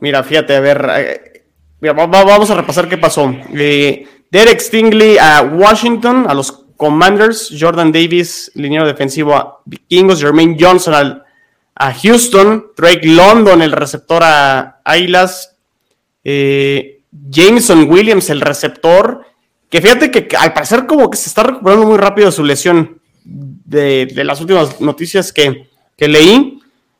[0.01, 1.36] Mira, fíjate, a ver.
[1.79, 3.33] Vamos a repasar qué pasó.
[3.53, 7.55] Eh, Derek Stingley a Washington, a los Commanders.
[7.57, 10.21] Jordan Davis, liniero defensivo a Vikingos.
[10.21, 11.21] Jermaine Johnson
[11.75, 12.67] a Houston.
[12.75, 15.55] Drake London, el receptor a Águilas.
[16.23, 19.25] Eh, Jameson Williams, el receptor.
[19.69, 24.09] Que fíjate que al parecer como que se está recuperando muy rápido su lesión de,
[24.23, 25.67] las últimas noticias que,
[25.99, 26.59] leí.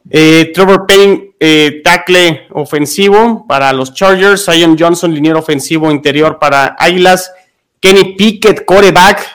[0.10, 4.46] Eh, Trevor Payne, eh, tackle ofensivo para los Chargers.
[4.46, 7.32] Zion Johnson, liniero ofensivo interior para Águilas.
[7.80, 9.26] Kenny Pickett, coreback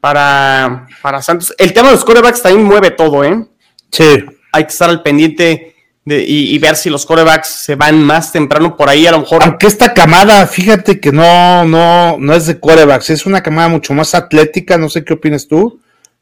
[0.00, 1.54] para, para Santos.
[1.58, 3.46] El tema de los corebacks también mueve todo, ¿eh?
[3.90, 4.24] Sí.
[4.52, 8.88] Hay que estar al pendiente y, ver si los corebacks se van más temprano por
[8.88, 9.42] ahí, a lo mejor.
[9.42, 13.92] Aunque esta camada, fíjate que no, no, no es de corebacks, es una camada mucho
[13.92, 15.80] más atlética, no sé qué opinas tú,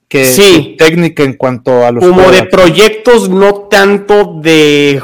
[0.08, 0.76] que sí.
[0.78, 5.00] técnica en cuanto a los Como de proyectos, no tanto de,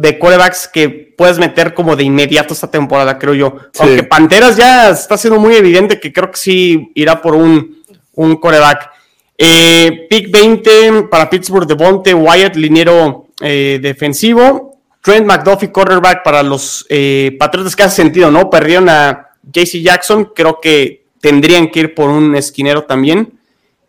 [0.00, 3.56] de corebacks que puedes meter como de inmediato esta temporada, creo yo.
[3.78, 7.82] Aunque Panteras ya está siendo muy evidente que creo que sí irá por un,
[8.14, 8.90] un coreback.
[9.36, 14.78] Eh, pick 20 para Pittsburgh, Devonte Wyatt, liniero eh, defensivo.
[15.02, 18.48] Trent McDuffie, quarterback para los eh, Patriotas, que hace sentido, ¿no?
[18.48, 23.38] Perdieron a JC Jackson, creo que tendrían que ir por un esquinero también.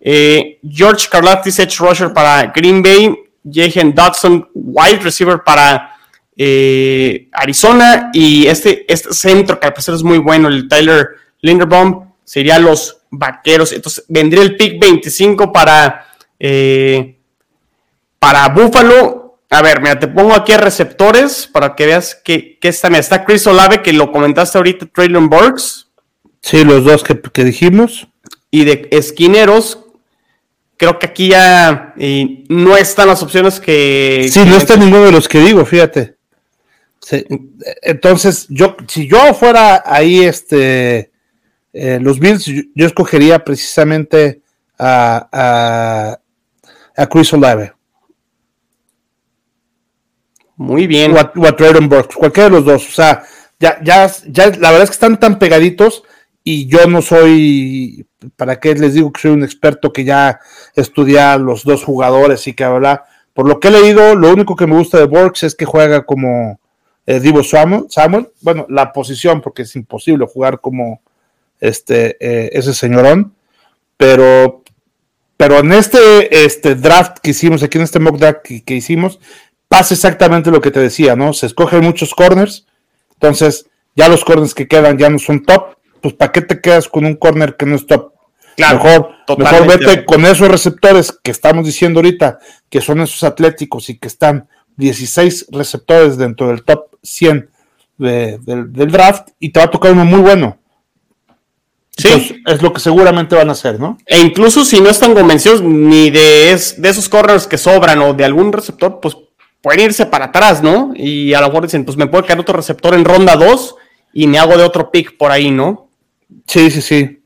[0.08, 3.16] Eh, George Karlaftis, edge rusher para Green Bay.
[3.44, 5.98] Jahan Dodson, wide receiver para
[7.32, 8.12] Arizona.
[8.14, 11.10] Y este, este centro, que al parecer es muy bueno, el Tyler
[11.42, 13.72] Linderbaum, sería los vaqueros.
[13.72, 16.08] Entonces vendría el pick 25 para,
[18.20, 22.68] para Buffalo a ver, mira, te pongo aquí a receptores para que veas que, que
[22.68, 22.88] está.
[22.90, 25.88] está Chris Olave, que lo comentaste ahorita, Traylon Burks.
[26.42, 28.08] Sí, los dos que, dijimos.
[28.52, 29.85] Y de esquineros,
[30.78, 31.94] creo que aquí ya
[32.50, 34.28] no están las opciones que.
[34.32, 36.16] Sí, no está ninguno de los que digo, fíjate.
[37.82, 41.12] entonces, yo, si yo fuera ahí, este,
[41.74, 44.42] eh, los Bills, yo, escogería precisamente
[44.78, 47.74] a, a, a Chris Olave.
[50.58, 51.14] Muy bien.
[51.14, 52.88] O a, cualquiera de los dos.
[52.88, 53.24] O sea,
[53.60, 56.04] ya, ya, ya, la verdad es que están tan pegaditos
[56.48, 58.06] y yo no soy,
[58.38, 60.40] ¿para qué les digo que soy un experto que ya
[60.76, 63.06] estudia los dos jugadores y que habla?
[63.34, 66.06] Por lo que he leído, lo único que me gusta de Borks es que juega
[66.06, 66.60] como
[67.08, 71.02] eh, Divo Samuel, Samuel, bueno, la posición, porque es imposible jugar como
[71.60, 73.34] este, eh, ese señorón,
[73.98, 74.64] pero,
[75.38, 79.20] pero en este, este draft que hicimos, aquí en este mock draft que hicimos,
[79.68, 81.34] pasa exactamente lo que te decía, ¿no?
[81.34, 82.68] Se escogen muchos corners,
[83.14, 85.75] entonces ya los corners que quedan ya no son top,
[86.06, 88.12] pues ¿para qué te quedas con un corner que no es top?
[88.56, 92.38] Claro, mejor, mejor vete con esos receptores que estamos diciendo ahorita,
[92.70, 97.50] que son esos atléticos y que están 16 receptores dentro del top 100
[97.98, 100.60] del, draft y te va a tocar uno muy bueno.
[101.98, 102.44] Sí.
[102.46, 103.98] es lo que seguramente van a hacer, ¿no?
[104.06, 108.26] E incluso si no están convencidos ni de, de esos corners que sobran o de
[108.26, 109.18] algún receptor, pues
[109.64, 110.94] pueden irse para atrás, ¿no?
[110.94, 113.76] Y a lo mejor dicen, pues me puede caer otro receptor en ronda 2
[114.14, 115.85] y me hago de otro pick por ahí, ¿no?
[116.48, 117.22] Sí, sí, sí.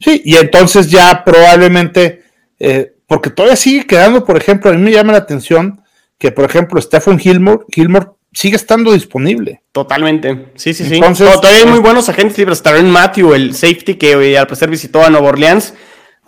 [0.00, 2.24] Sí, y entonces ya probablemente,
[2.58, 5.82] eh, porque todavía sigue quedando, por ejemplo, a mí me llama la atención
[6.18, 9.62] que, por ejemplo, Stephen Gilmore, Gilmore sigue estando disponible.
[9.72, 10.46] Totalmente.
[10.56, 10.96] Sí, sí, sí.
[10.96, 12.62] Entonces, todavía hay muy buenos agentes libres.
[12.64, 15.74] en Matthew, el safety que hoy al parecer visitó a Nueva Orleans,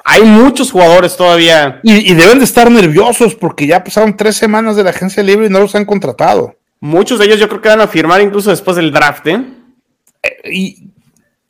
[0.05, 1.81] hay muchos jugadores todavía.
[1.83, 5.51] Y, deben de estar nerviosos porque ya pasaron tres semanas de la agencia libre y
[5.51, 6.57] no los han contratado.
[6.79, 9.45] Muchos de ellos yo creo que van a firmar incluso después del draft, ¿eh?
[10.23, 10.91] eh y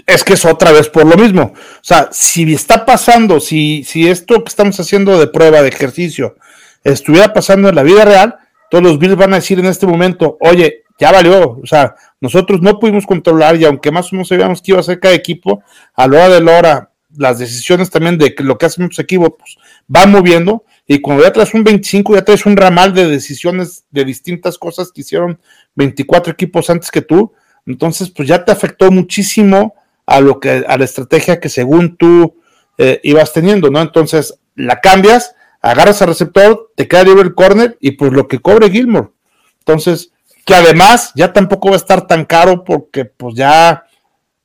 [0.07, 1.53] es que es otra vez por lo mismo.
[1.55, 6.37] O sea, si está pasando, si, si esto que estamos haciendo de prueba, de ejercicio,
[6.85, 8.37] estuviera pasando en la vida real,
[8.71, 11.59] todos los Bills van a decir en este momento, oye, ya valió.
[11.63, 14.85] O sea, nosotros no pudimos controlar y aunque más o menos sabíamos que iba a
[14.85, 15.63] ser cada equipo,
[15.95, 19.31] a la hora de la hora las decisiones también de lo que hacen muchos equipos
[19.39, 23.85] pues, van moviendo y cuando ya traes un 25 ya traes un ramal de decisiones
[23.91, 25.41] de distintas cosas que hicieron
[25.77, 27.33] 24 equipos antes que tú,
[27.65, 29.75] entonces pues ya te afectó muchísimo
[30.07, 32.37] a lo que a la estrategia que según tú
[32.79, 33.81] eh, ibas teniendo, ¿no?
[33.81, 38.39] Entonces la cambias, agarras al receptor, te queda libre el corner y pues lo que
[38.39, 39.11] cobre Gilmore.
[39.59, 40.13] Entonces,
[40.45, 43.85] que además ya tampoco va a estar tan caro porque pues ya,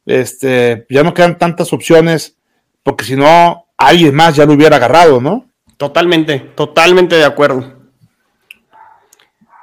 [0.05, 2.37] este, ya no quedan tantas opciones,
[2.83, 5.45] porque si no, alguien más ya lo hubiera agarrado, ¿no?
[5.77, 7.81] Totalmente, totalmente de acuerdo.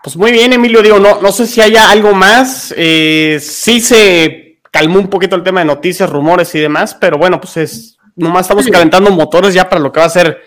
[0.02, 2.72] Pues muy bien, Emilio, digo, no, no sé si haya algo más.
[2.76, 7.40] Eh, sí se calmó un poquito el tema de noticias, rumores y demás, pero bueno,
[7.40, 10.38] pues es, nomás estamos calentando motores ya para lo que va a ser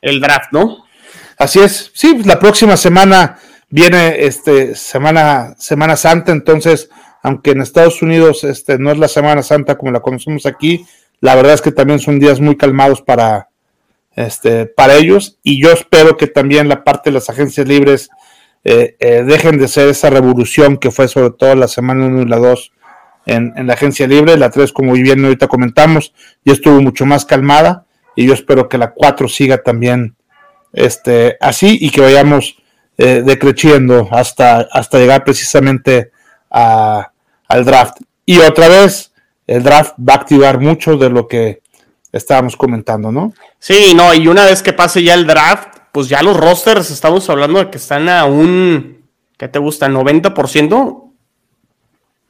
[0.00, 0.84] el draft, ¿no?
[1.38, 1.90] Así es.
[1.94, 6.90] Sí, pues la próxima semana viene este semana Semana Santa, entonces,
[7.22, 10.86] aunque en Estados Unidos este no es la Semana Santa como la conocemos aquí,
[11.20, 13.48] la verdad es que también son días muy calmados para
[14.16, 18.10] este para ellos y yo espero que también la parte de las agencias libres
[18.64, 22.26] eh, eh, dejen de ser esa revolución que fue sobre todo la semana 1 y
[22.26, 22.72] la 2
[23.30, 26.12] en, la agencia libre, la 3 como bien ahorita comentamos,
[26.44, 30.16] ya estuvo mucho más calmada y yo espero que la 4 siga también
[30.72, 32.56] este, así y que vayamos
[32.98, 36.10] eh, decreciendo hasta, hasta llegar precisamente
[36.50, 37.12] a,
[37.48, 37.98] al draft.
[38.26, 39.12] Y otra vez,
[39.46, 41.62] el draft va a activar mucho de lo que
[42.12, 43.32] estábamos comentando, ¿no?
[43.58, 47.28] Sí, no, y una vez que pase ya el draft, pues ya los rosters estamos
[47.30, 49.04] hablando de que están a un,
[49.36, 49.88] ¿qué te gusta?
[49.88, 51.09] 90%.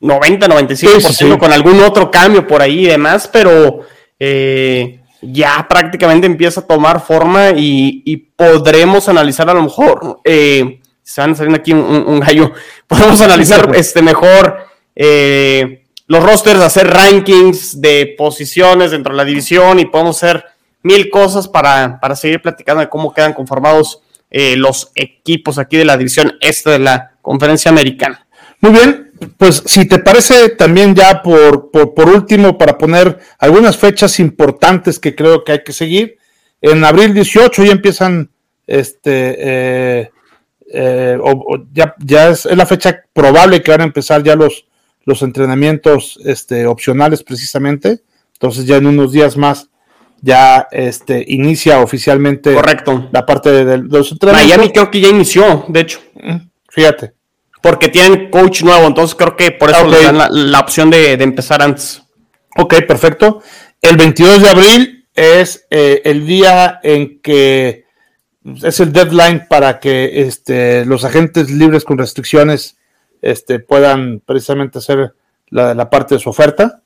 [0.00, 3.80] 90, 95% con algún otro cambio por ahí y demás, pero
[4.18, 11.20] eh, ya prácticamente empieza a tomar forma y, podremos analizar a lo mejor, eh, se
[11.20, 12.52] van saliendo aquí un, gallo,
[12.86, 19.78] podemos analizar este mejor eh, los rosters, hacer rankings de posiciones dentro de la división
[19.78, 20.44] y podemos hacer
[20.82, 25.96] mil cosas para, seguir platicando de cómo quedan conformados eh, los equipos aquí de la
[25.96, 28.26] división este de la conferencia americana.
[28.60, 34.18] Muy bien, pues si te parece también ya por, por, último, para poner algunas fechas
[34.18, 36.16] importantes que creo que hay que seguir,
[36.60, 38.30] en abril 18 ya empiezan,
[38.66, 40.10] este, eh,
[40.72, 41.18] eh,
[41.72, 44.66] ya, ya es, la fecha probable que van a empezar ya los,
[45.04, 48.00] los entrenamientos este, opcionales precisamente,
[48.34, 49.68] entonces ya en unos días más
[50.22, 53.08] ya este, inicia oficialmente Correcto.
[53.10, 54.56] la parte de, de los entrenamientos.
[54.56, 56.00] Miami creo que ya inició, de hecho.
[56.68, 57.19] Fíjate
[57.62, 60.18] porque tienen coach nuevo, entonces creo que por eso le dan
[60.50, 62.02] la, opción de, empezar antes.
[62.56, 63.42] Ok, perfecto.
[63.80, 67.84] El 22 de abril es eh, el día en que
[68.62, 72.78] es el deadline para que este, los agentes libres con restricciones
[73.20, 75.14] este, puedan precisamente hacer
[75.50, 76.82] la, parte de su oferta.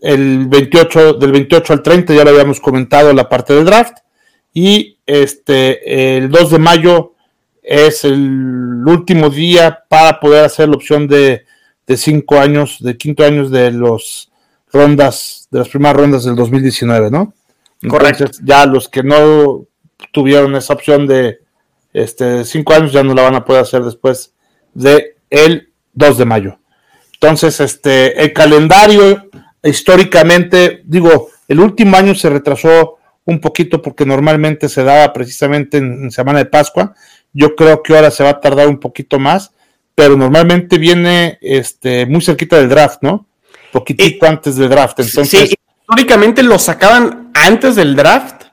[0.00, 3.98] El 28, del 28 al 30 ya lo habíamos comentado la parte del draft.
[4.52, 7.14] Y este, el 2 de mayo
[7.62, 11.44] es el último día para poder hacer la opción de,
[11.86, 14.30] de cinco años, de quinto años de los
[14.72, 17.34] rondas, de las primeras rondas del 2019, ¿no?
[17.88, 18.26] Correcto.
[18.42, 19.64] ya los que no
[20.12, 21.40] tuvieron esa opción de
[21.92, 24.34] este, cinco años ya no la van a poder hacer después
[24.74, 26.58] de el 2 de mayo.
[27.14, 29.30] Entonces, este, el calendario
[29.62, 36.10] históricamente, digo, el último año se retrasó un poquito porque normalmente se daba precisamente en
[36.10, 36.94] semana de Pascua
[37.32, 39.52] yo creo que ahora se va a tardar un poquito más,
[39.94, 43.26] pero normalmente viene este, muy cerquita del draft, ¿no?
[43.72, 45.00] Poquitito antes del draft.
[45.00, 48.44] Entonces, sí, históricamente lo sacaban antes del draft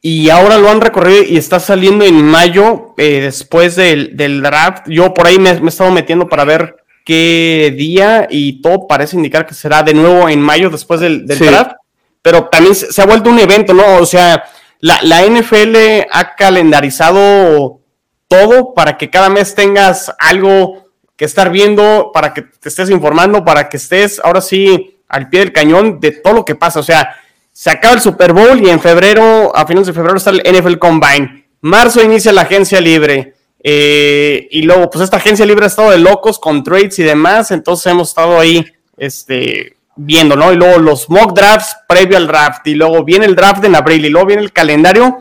[0.00, 4.88] y ahora lo han recorrido y está saliendo en mayo eh, después del, draft.
[4.88, 9.46] Yo por ahí me, he estado metiendo para ver qué día y todo parece indicar
[9.46, 11.76] que será de nuevo en mayo después del, draft,
[12.20, 13.98] pero también se ha vuelto un evento, ¿no?
[13.98, 14.42] O sea,
[14.82, 17.80] la, NFL ha calendarizado
[18.26, 23.44] todo para que cada mes tengas algo que estar viendo, para que te estés informando,
[23.44, 26.80] para que estés ahora sí al pie del cañón de todo lo que pasa.
[26.80, 27.14] O sea,
[27.52, 30.78] se acaba el Super Bowl y en febrero, a finales de febrero está el NFL
[30.78, 31.46] Combine.
[31.60, 33.34] Marzo inicia la agencia libre.
[33.62, 37.52] Eh, y luego, pues esta agencia libre ha estado de locos con trades y demás.
[37.52, 38.66] Entonces hemos estado ahí,
[38.96, 40.52] este, viendo, ¿no?
[40.52, 44.04] Y luego los mock drafts previo al draft, y luego viene el draft en abril,
[44.04, 45.18] y luego viene el calendario,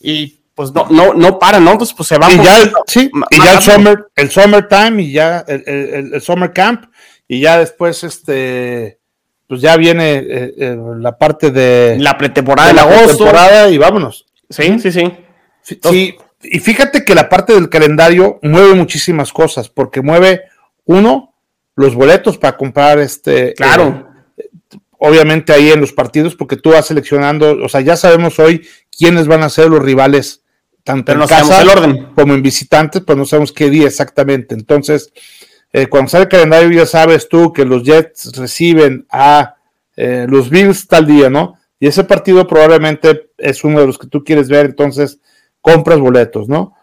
[0.00, 1.72] y pues no, no, no para, ¿no?
[1.72, 2.30] Entonces, pues se va.
[2.30, 6.84] Y ya, el, sí, y ya el summer, el summertime, y ya el, summer camp,
[7.26, 8.98] y ya después, este,
[9.48, 11.96] pues ya viene eh, eh, la parte de.
[11.98, 13.26] La pretemporada de, agosto.
[13.70, 14.26] y vámonos.
[14.48, 15.12] Sí, sí, sí.
[15.62, 20.42] sí, y fíjate que la parte del calendario mueve muchísimas cosas, porque mueve,
[20.84, 21.34] uno,
[21.76, 23.54] los boletos para comprar este.
[23.54, 24.11] Claro.
[25.04, 29.26] Obviamente ahí en los partidos, porque tú vas seleccionando, o sea, ya sabemos hoy quiénes
[29.26, 30.42] van a ser los rivales,
[30.84, 32.08] tanto en casa el orden.
[32.14, 34.54] como en visitantes, pues no sabemos qué día exactamente.
[34.54, 35.12] Entonces,
[35.72, 39.56] eh, cuando sale el calendario ya sabes tú que los Jets reciben a
[39.96, 41.58] eh, los Bills tal día, ¿no?
[41.80, 45.18] Y ese partido probablemente es uno de los que tú quieres ver, entonces
[45.60, 46.74] compras boletos, ¿no?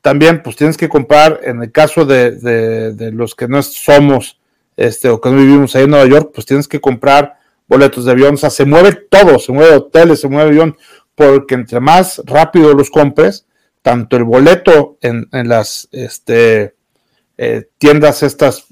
[0.00, 4.40] también pues tienes que comprar, en el caso de, los que no somos
[4.76, 7.37] este, o que no vivimos ahí en Nueva York, pues tienes que comprar
[7.68, 10.76] boletos de avión, o sea, se mueve todo, se mueve hoteles, se mueve avión,
[11.14, 13.46] porque entre más rápido los compres,
[13.82, 16.74] tanto el boleto en, las este,
[17.36, 18.66] eh, tiendas estas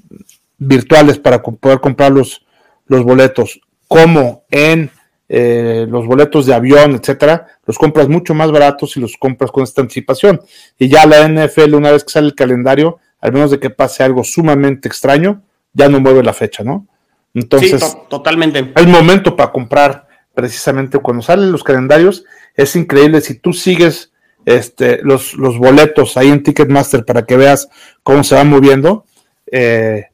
[0.57, 2.41] virtuales para poder comprar los,
[2.87, 4.89] boletos, como en
[5.29, 9.63] eh, los boletos de avión, etcétera, los compras mucho más baratos y los compras con
[9.63, 10.41] esta anticipación.
[10.79, 14.03] Y ya la NFL, una vez que sale el calendario, al menos de que pase
[14.03, 15.43] algo sumamente extraño,
[15.73, 16.87] ya no mueve la fecha, ¿no?
[17.33, 18.71] Entonces, sí, totalmente.
[18.75, 22.23] Hay momento para comprar precisamente cuando salen los calendarios.
[22.55, 24.11] Es increíble si tú sigues
[24.45, 27.69] este, los, los boletos ahí en Ticketmaster para que veas
[28.03, 29.05] cómo se van moviendo.
[29.51, 30.05] Eh,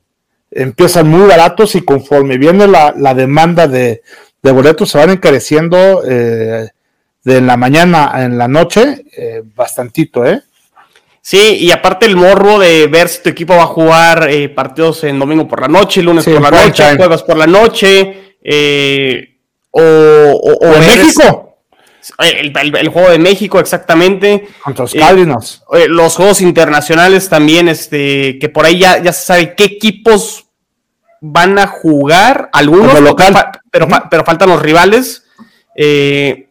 [0.52, 4.02] empiezan muy baratos y conforme viene la, la demanda de,
[4.42, 6.70] de boletos se van encareciendo eh,
[7.24, 10.42] de la mañana en la noche eh, bastantito, ¿eh?
[11.26, 15.06] Sí, y aparte el morro de ver si tu equipo va a jugar eh, partidos
[15.06, 18.36] en domingo por la noche, lunes por la noche, juegos por la noche,
[19.72, 21.60] o, o, en México.
[22.20, 24.50] El, juego de México, exactamente.
[24.62, 25.64] Contra los Cardinals.
[25.88, 30.48] los juegos internacionales también, este, que por ahí ya, ya se sabe qué equipos
[31.22, 33.34] van a jugar algunos, local.
[33.72, 35.24] pero, pero faltan los rivales.
[35.74, 36.50] Eh,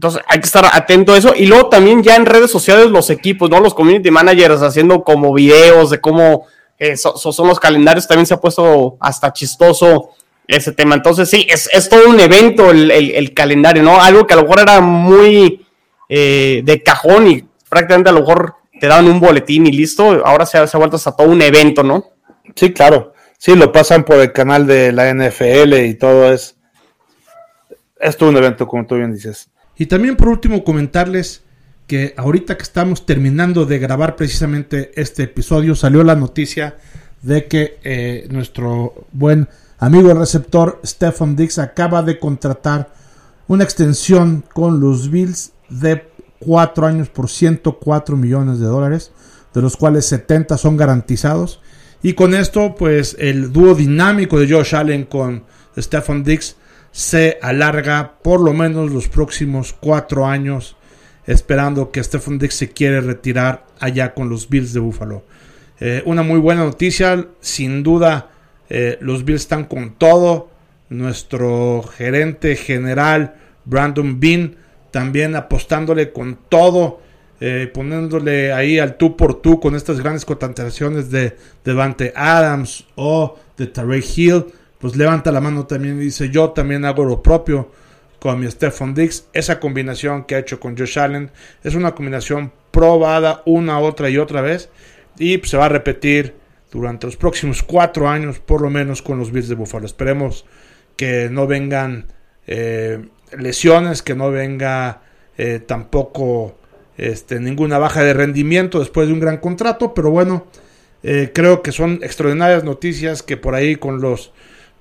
[0.00, 1.34] entonces hay que estar atento a eso.
[1.36, 3.60] Y luego también ya en redes sociales los equipos, ¿no?
[3.60, 6.46] Los community managers haciendo como videos de cómo
[6.78, 8.08] eh, son los calendarios.
[8.08, 10.12] También se ha puesto hasta chistoso
[10.48, 10.94] ese tema.
[10.94, 14.00] Entonces sí, es, es todo un evento el, calendario, ¿no?
[14.00, 15.66] Algo que a lo mejor era muy
[16.08, 20.22] eh, de cajón y prácticamente a lo mejor te daban un boletín y listo.
[20.24, 22.06] Ahora se se ha vuelto hasta todo un evento, ¿no?
[22.54, 23.12] Sí, claro.
[23.36, 26.56] Sí, lo pasan por el canal de la NFL y todo es.
[28.00, 29.49] Es todo un evento, como tú bien dices.
[29.80, 31.40] Y también por último comentarles
[31.86, 36.76] que ahorita que estamos terminando de grabar precisamente este episodio, salió la noticia
[37.22, 42.92] de que eh, nuestro buen amigo receptor Stephen Dix acaba de contratar
[43.48, 46.04] una extensión con los Bills de
[46.40, 49.12] 4 años por 104 millones de dólares,
[49.54, 51.62] de los cuales 70 son garantizados.
[52.02, 55.44] Y con esto, pues el dúo dinámico de Josh Allen con
[55.78, 56.56] Stephen Dix
[56.92, 60.76] se alarga por lo menos los próximos cuatro años,
[61.26, 65.24] esperando que Stephen Dix se quiere retirar allá con los Bills de Buffalo.
[65.78, 68.30] Eh, una muy buena noticia, sin duda
[68.68, 70.50] eh, los Bills están con todo.
[70.88, 73.34] Nuestro gerente general
[73.64, 74.56] Brandon Bean
[74.90, 77.00] también apostándole con todo
[77.42, 83.38] eh, poniéndole ahí al tú por tú con estas grandes contrataciones de Devante Adams o
[83.56, 84.44] de Tarek Hill,
[84.80, 87.70] pues levanta la mano también y dice yo también hago lo propio
[88.18, 89.26] con mi Stephon Dix.
[89.32, 91.30] Esa combinación que ha hecho con Josh Allen
[91.62, 94.70] es una combinación probada una, otra y otra vez
[95.18, 96.34] y se va a repetir
[96.70, 99.86] durante los próximos cuatro años por lo menos con los Bills de Buffalo.
[99.86, 100.46] Esperemos
[100.96, 102.06] que no vengan
[102.46, 103.06] eh,
[103.38, 105.02] lesiones, que no venga
[105.36, 106.56] eh, tampoco
[106.96, 110.46] este, ninguna baja de rendimiento después de un gran contrato, pero bueno,
[111.02, 114.32] eh, creo que son extraordinarias noticias que por ahí con los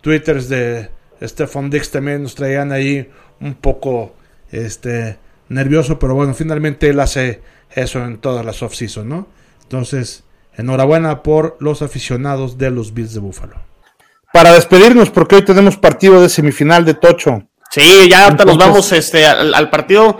[0.02, 0.90] twitters de
[1.22, 3.10] Stefan Dix también nos traían ahí
[3.42, 4.16] un poco
[4.52, 5.18] este,
[5.50, 7.42] nervioso, pero bueno, finalmente él hace
[7.72, 9.28] eso en todas las off-season, ¿no?
[9.64, 10.24] Entonces,
[10.56, 13.56] enhorabuena por los aficionados de los Bills de Buffalo.
[14.34, 17.48] Para despedirnos, porque hoy tenemos partido de semifinal de Tocho.
[17.72, 20.18] Sí, ya ahorita nos vamos este, al partido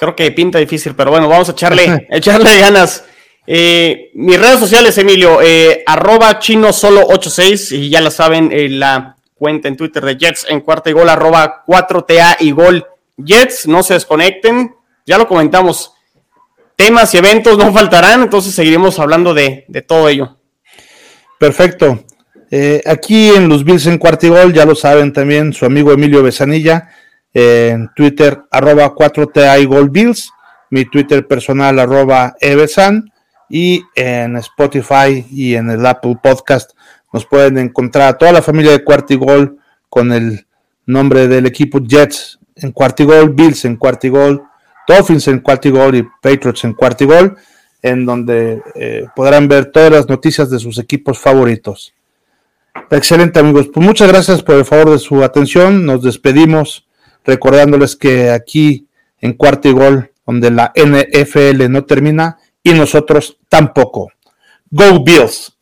[0.00, 3.04] creo que pinta difícil, pero bueno, vamos a echarle, echarle ganas.
[3.46, 8.68] Eh, mis redes sociales, Emilio, eh, arroba chino solo 86 y ya la saben, eh,
[8.70, 12.86] la cuenta en Twitter de Jets en cuarta y gol, arroba 4TA y gol
[13.16, 14.74] Jets, no se desconecten,
[15.06, 15.94] ya lo comentamos,
[16.76, 20.36] temas y eventos no faltarán, entonces seguiremos hablando de, de todo ello.
[21.38, 22.04] Perfecto.
[22.84, 26.22] aquí en los Bills en cuarta y gol, ya lo saben también, su amigo Emilio
[26.22, 26.90] Besanilla
[27.32, 30.30] en Twitter arroba 4TI Bills,
[30.68, 33.10] mi Twitter personal arroba Evesan
[33.48, 36.72] y en Spotify y en el Apple Podcast
[37.12, 39.58] nos pueden encontrar a toda la familia de Cuartigol
[39.88, 40.46] con el
[40.86, 44.42] nombre del equipo Jets en Cuartigol, Bills en Cuartigol,
[44.86, 47.36] Dolphins en Cuartigol y Patriots en Cuartigol,
[47.82, 51.94] en donde eh, podrán ver todas las noticias de sus equipos favoritos.
[52.90, 56.86] Excelente amigos, pues muchas gracias por el favor de su atención, nos despedimos
[57.24, 58.86] recordándoles que aquí
[59.20, 64.08] en cuarto y gol, donde la NFL no termina y nosotros tampoco.
[64.70, 65.56] Go Bills.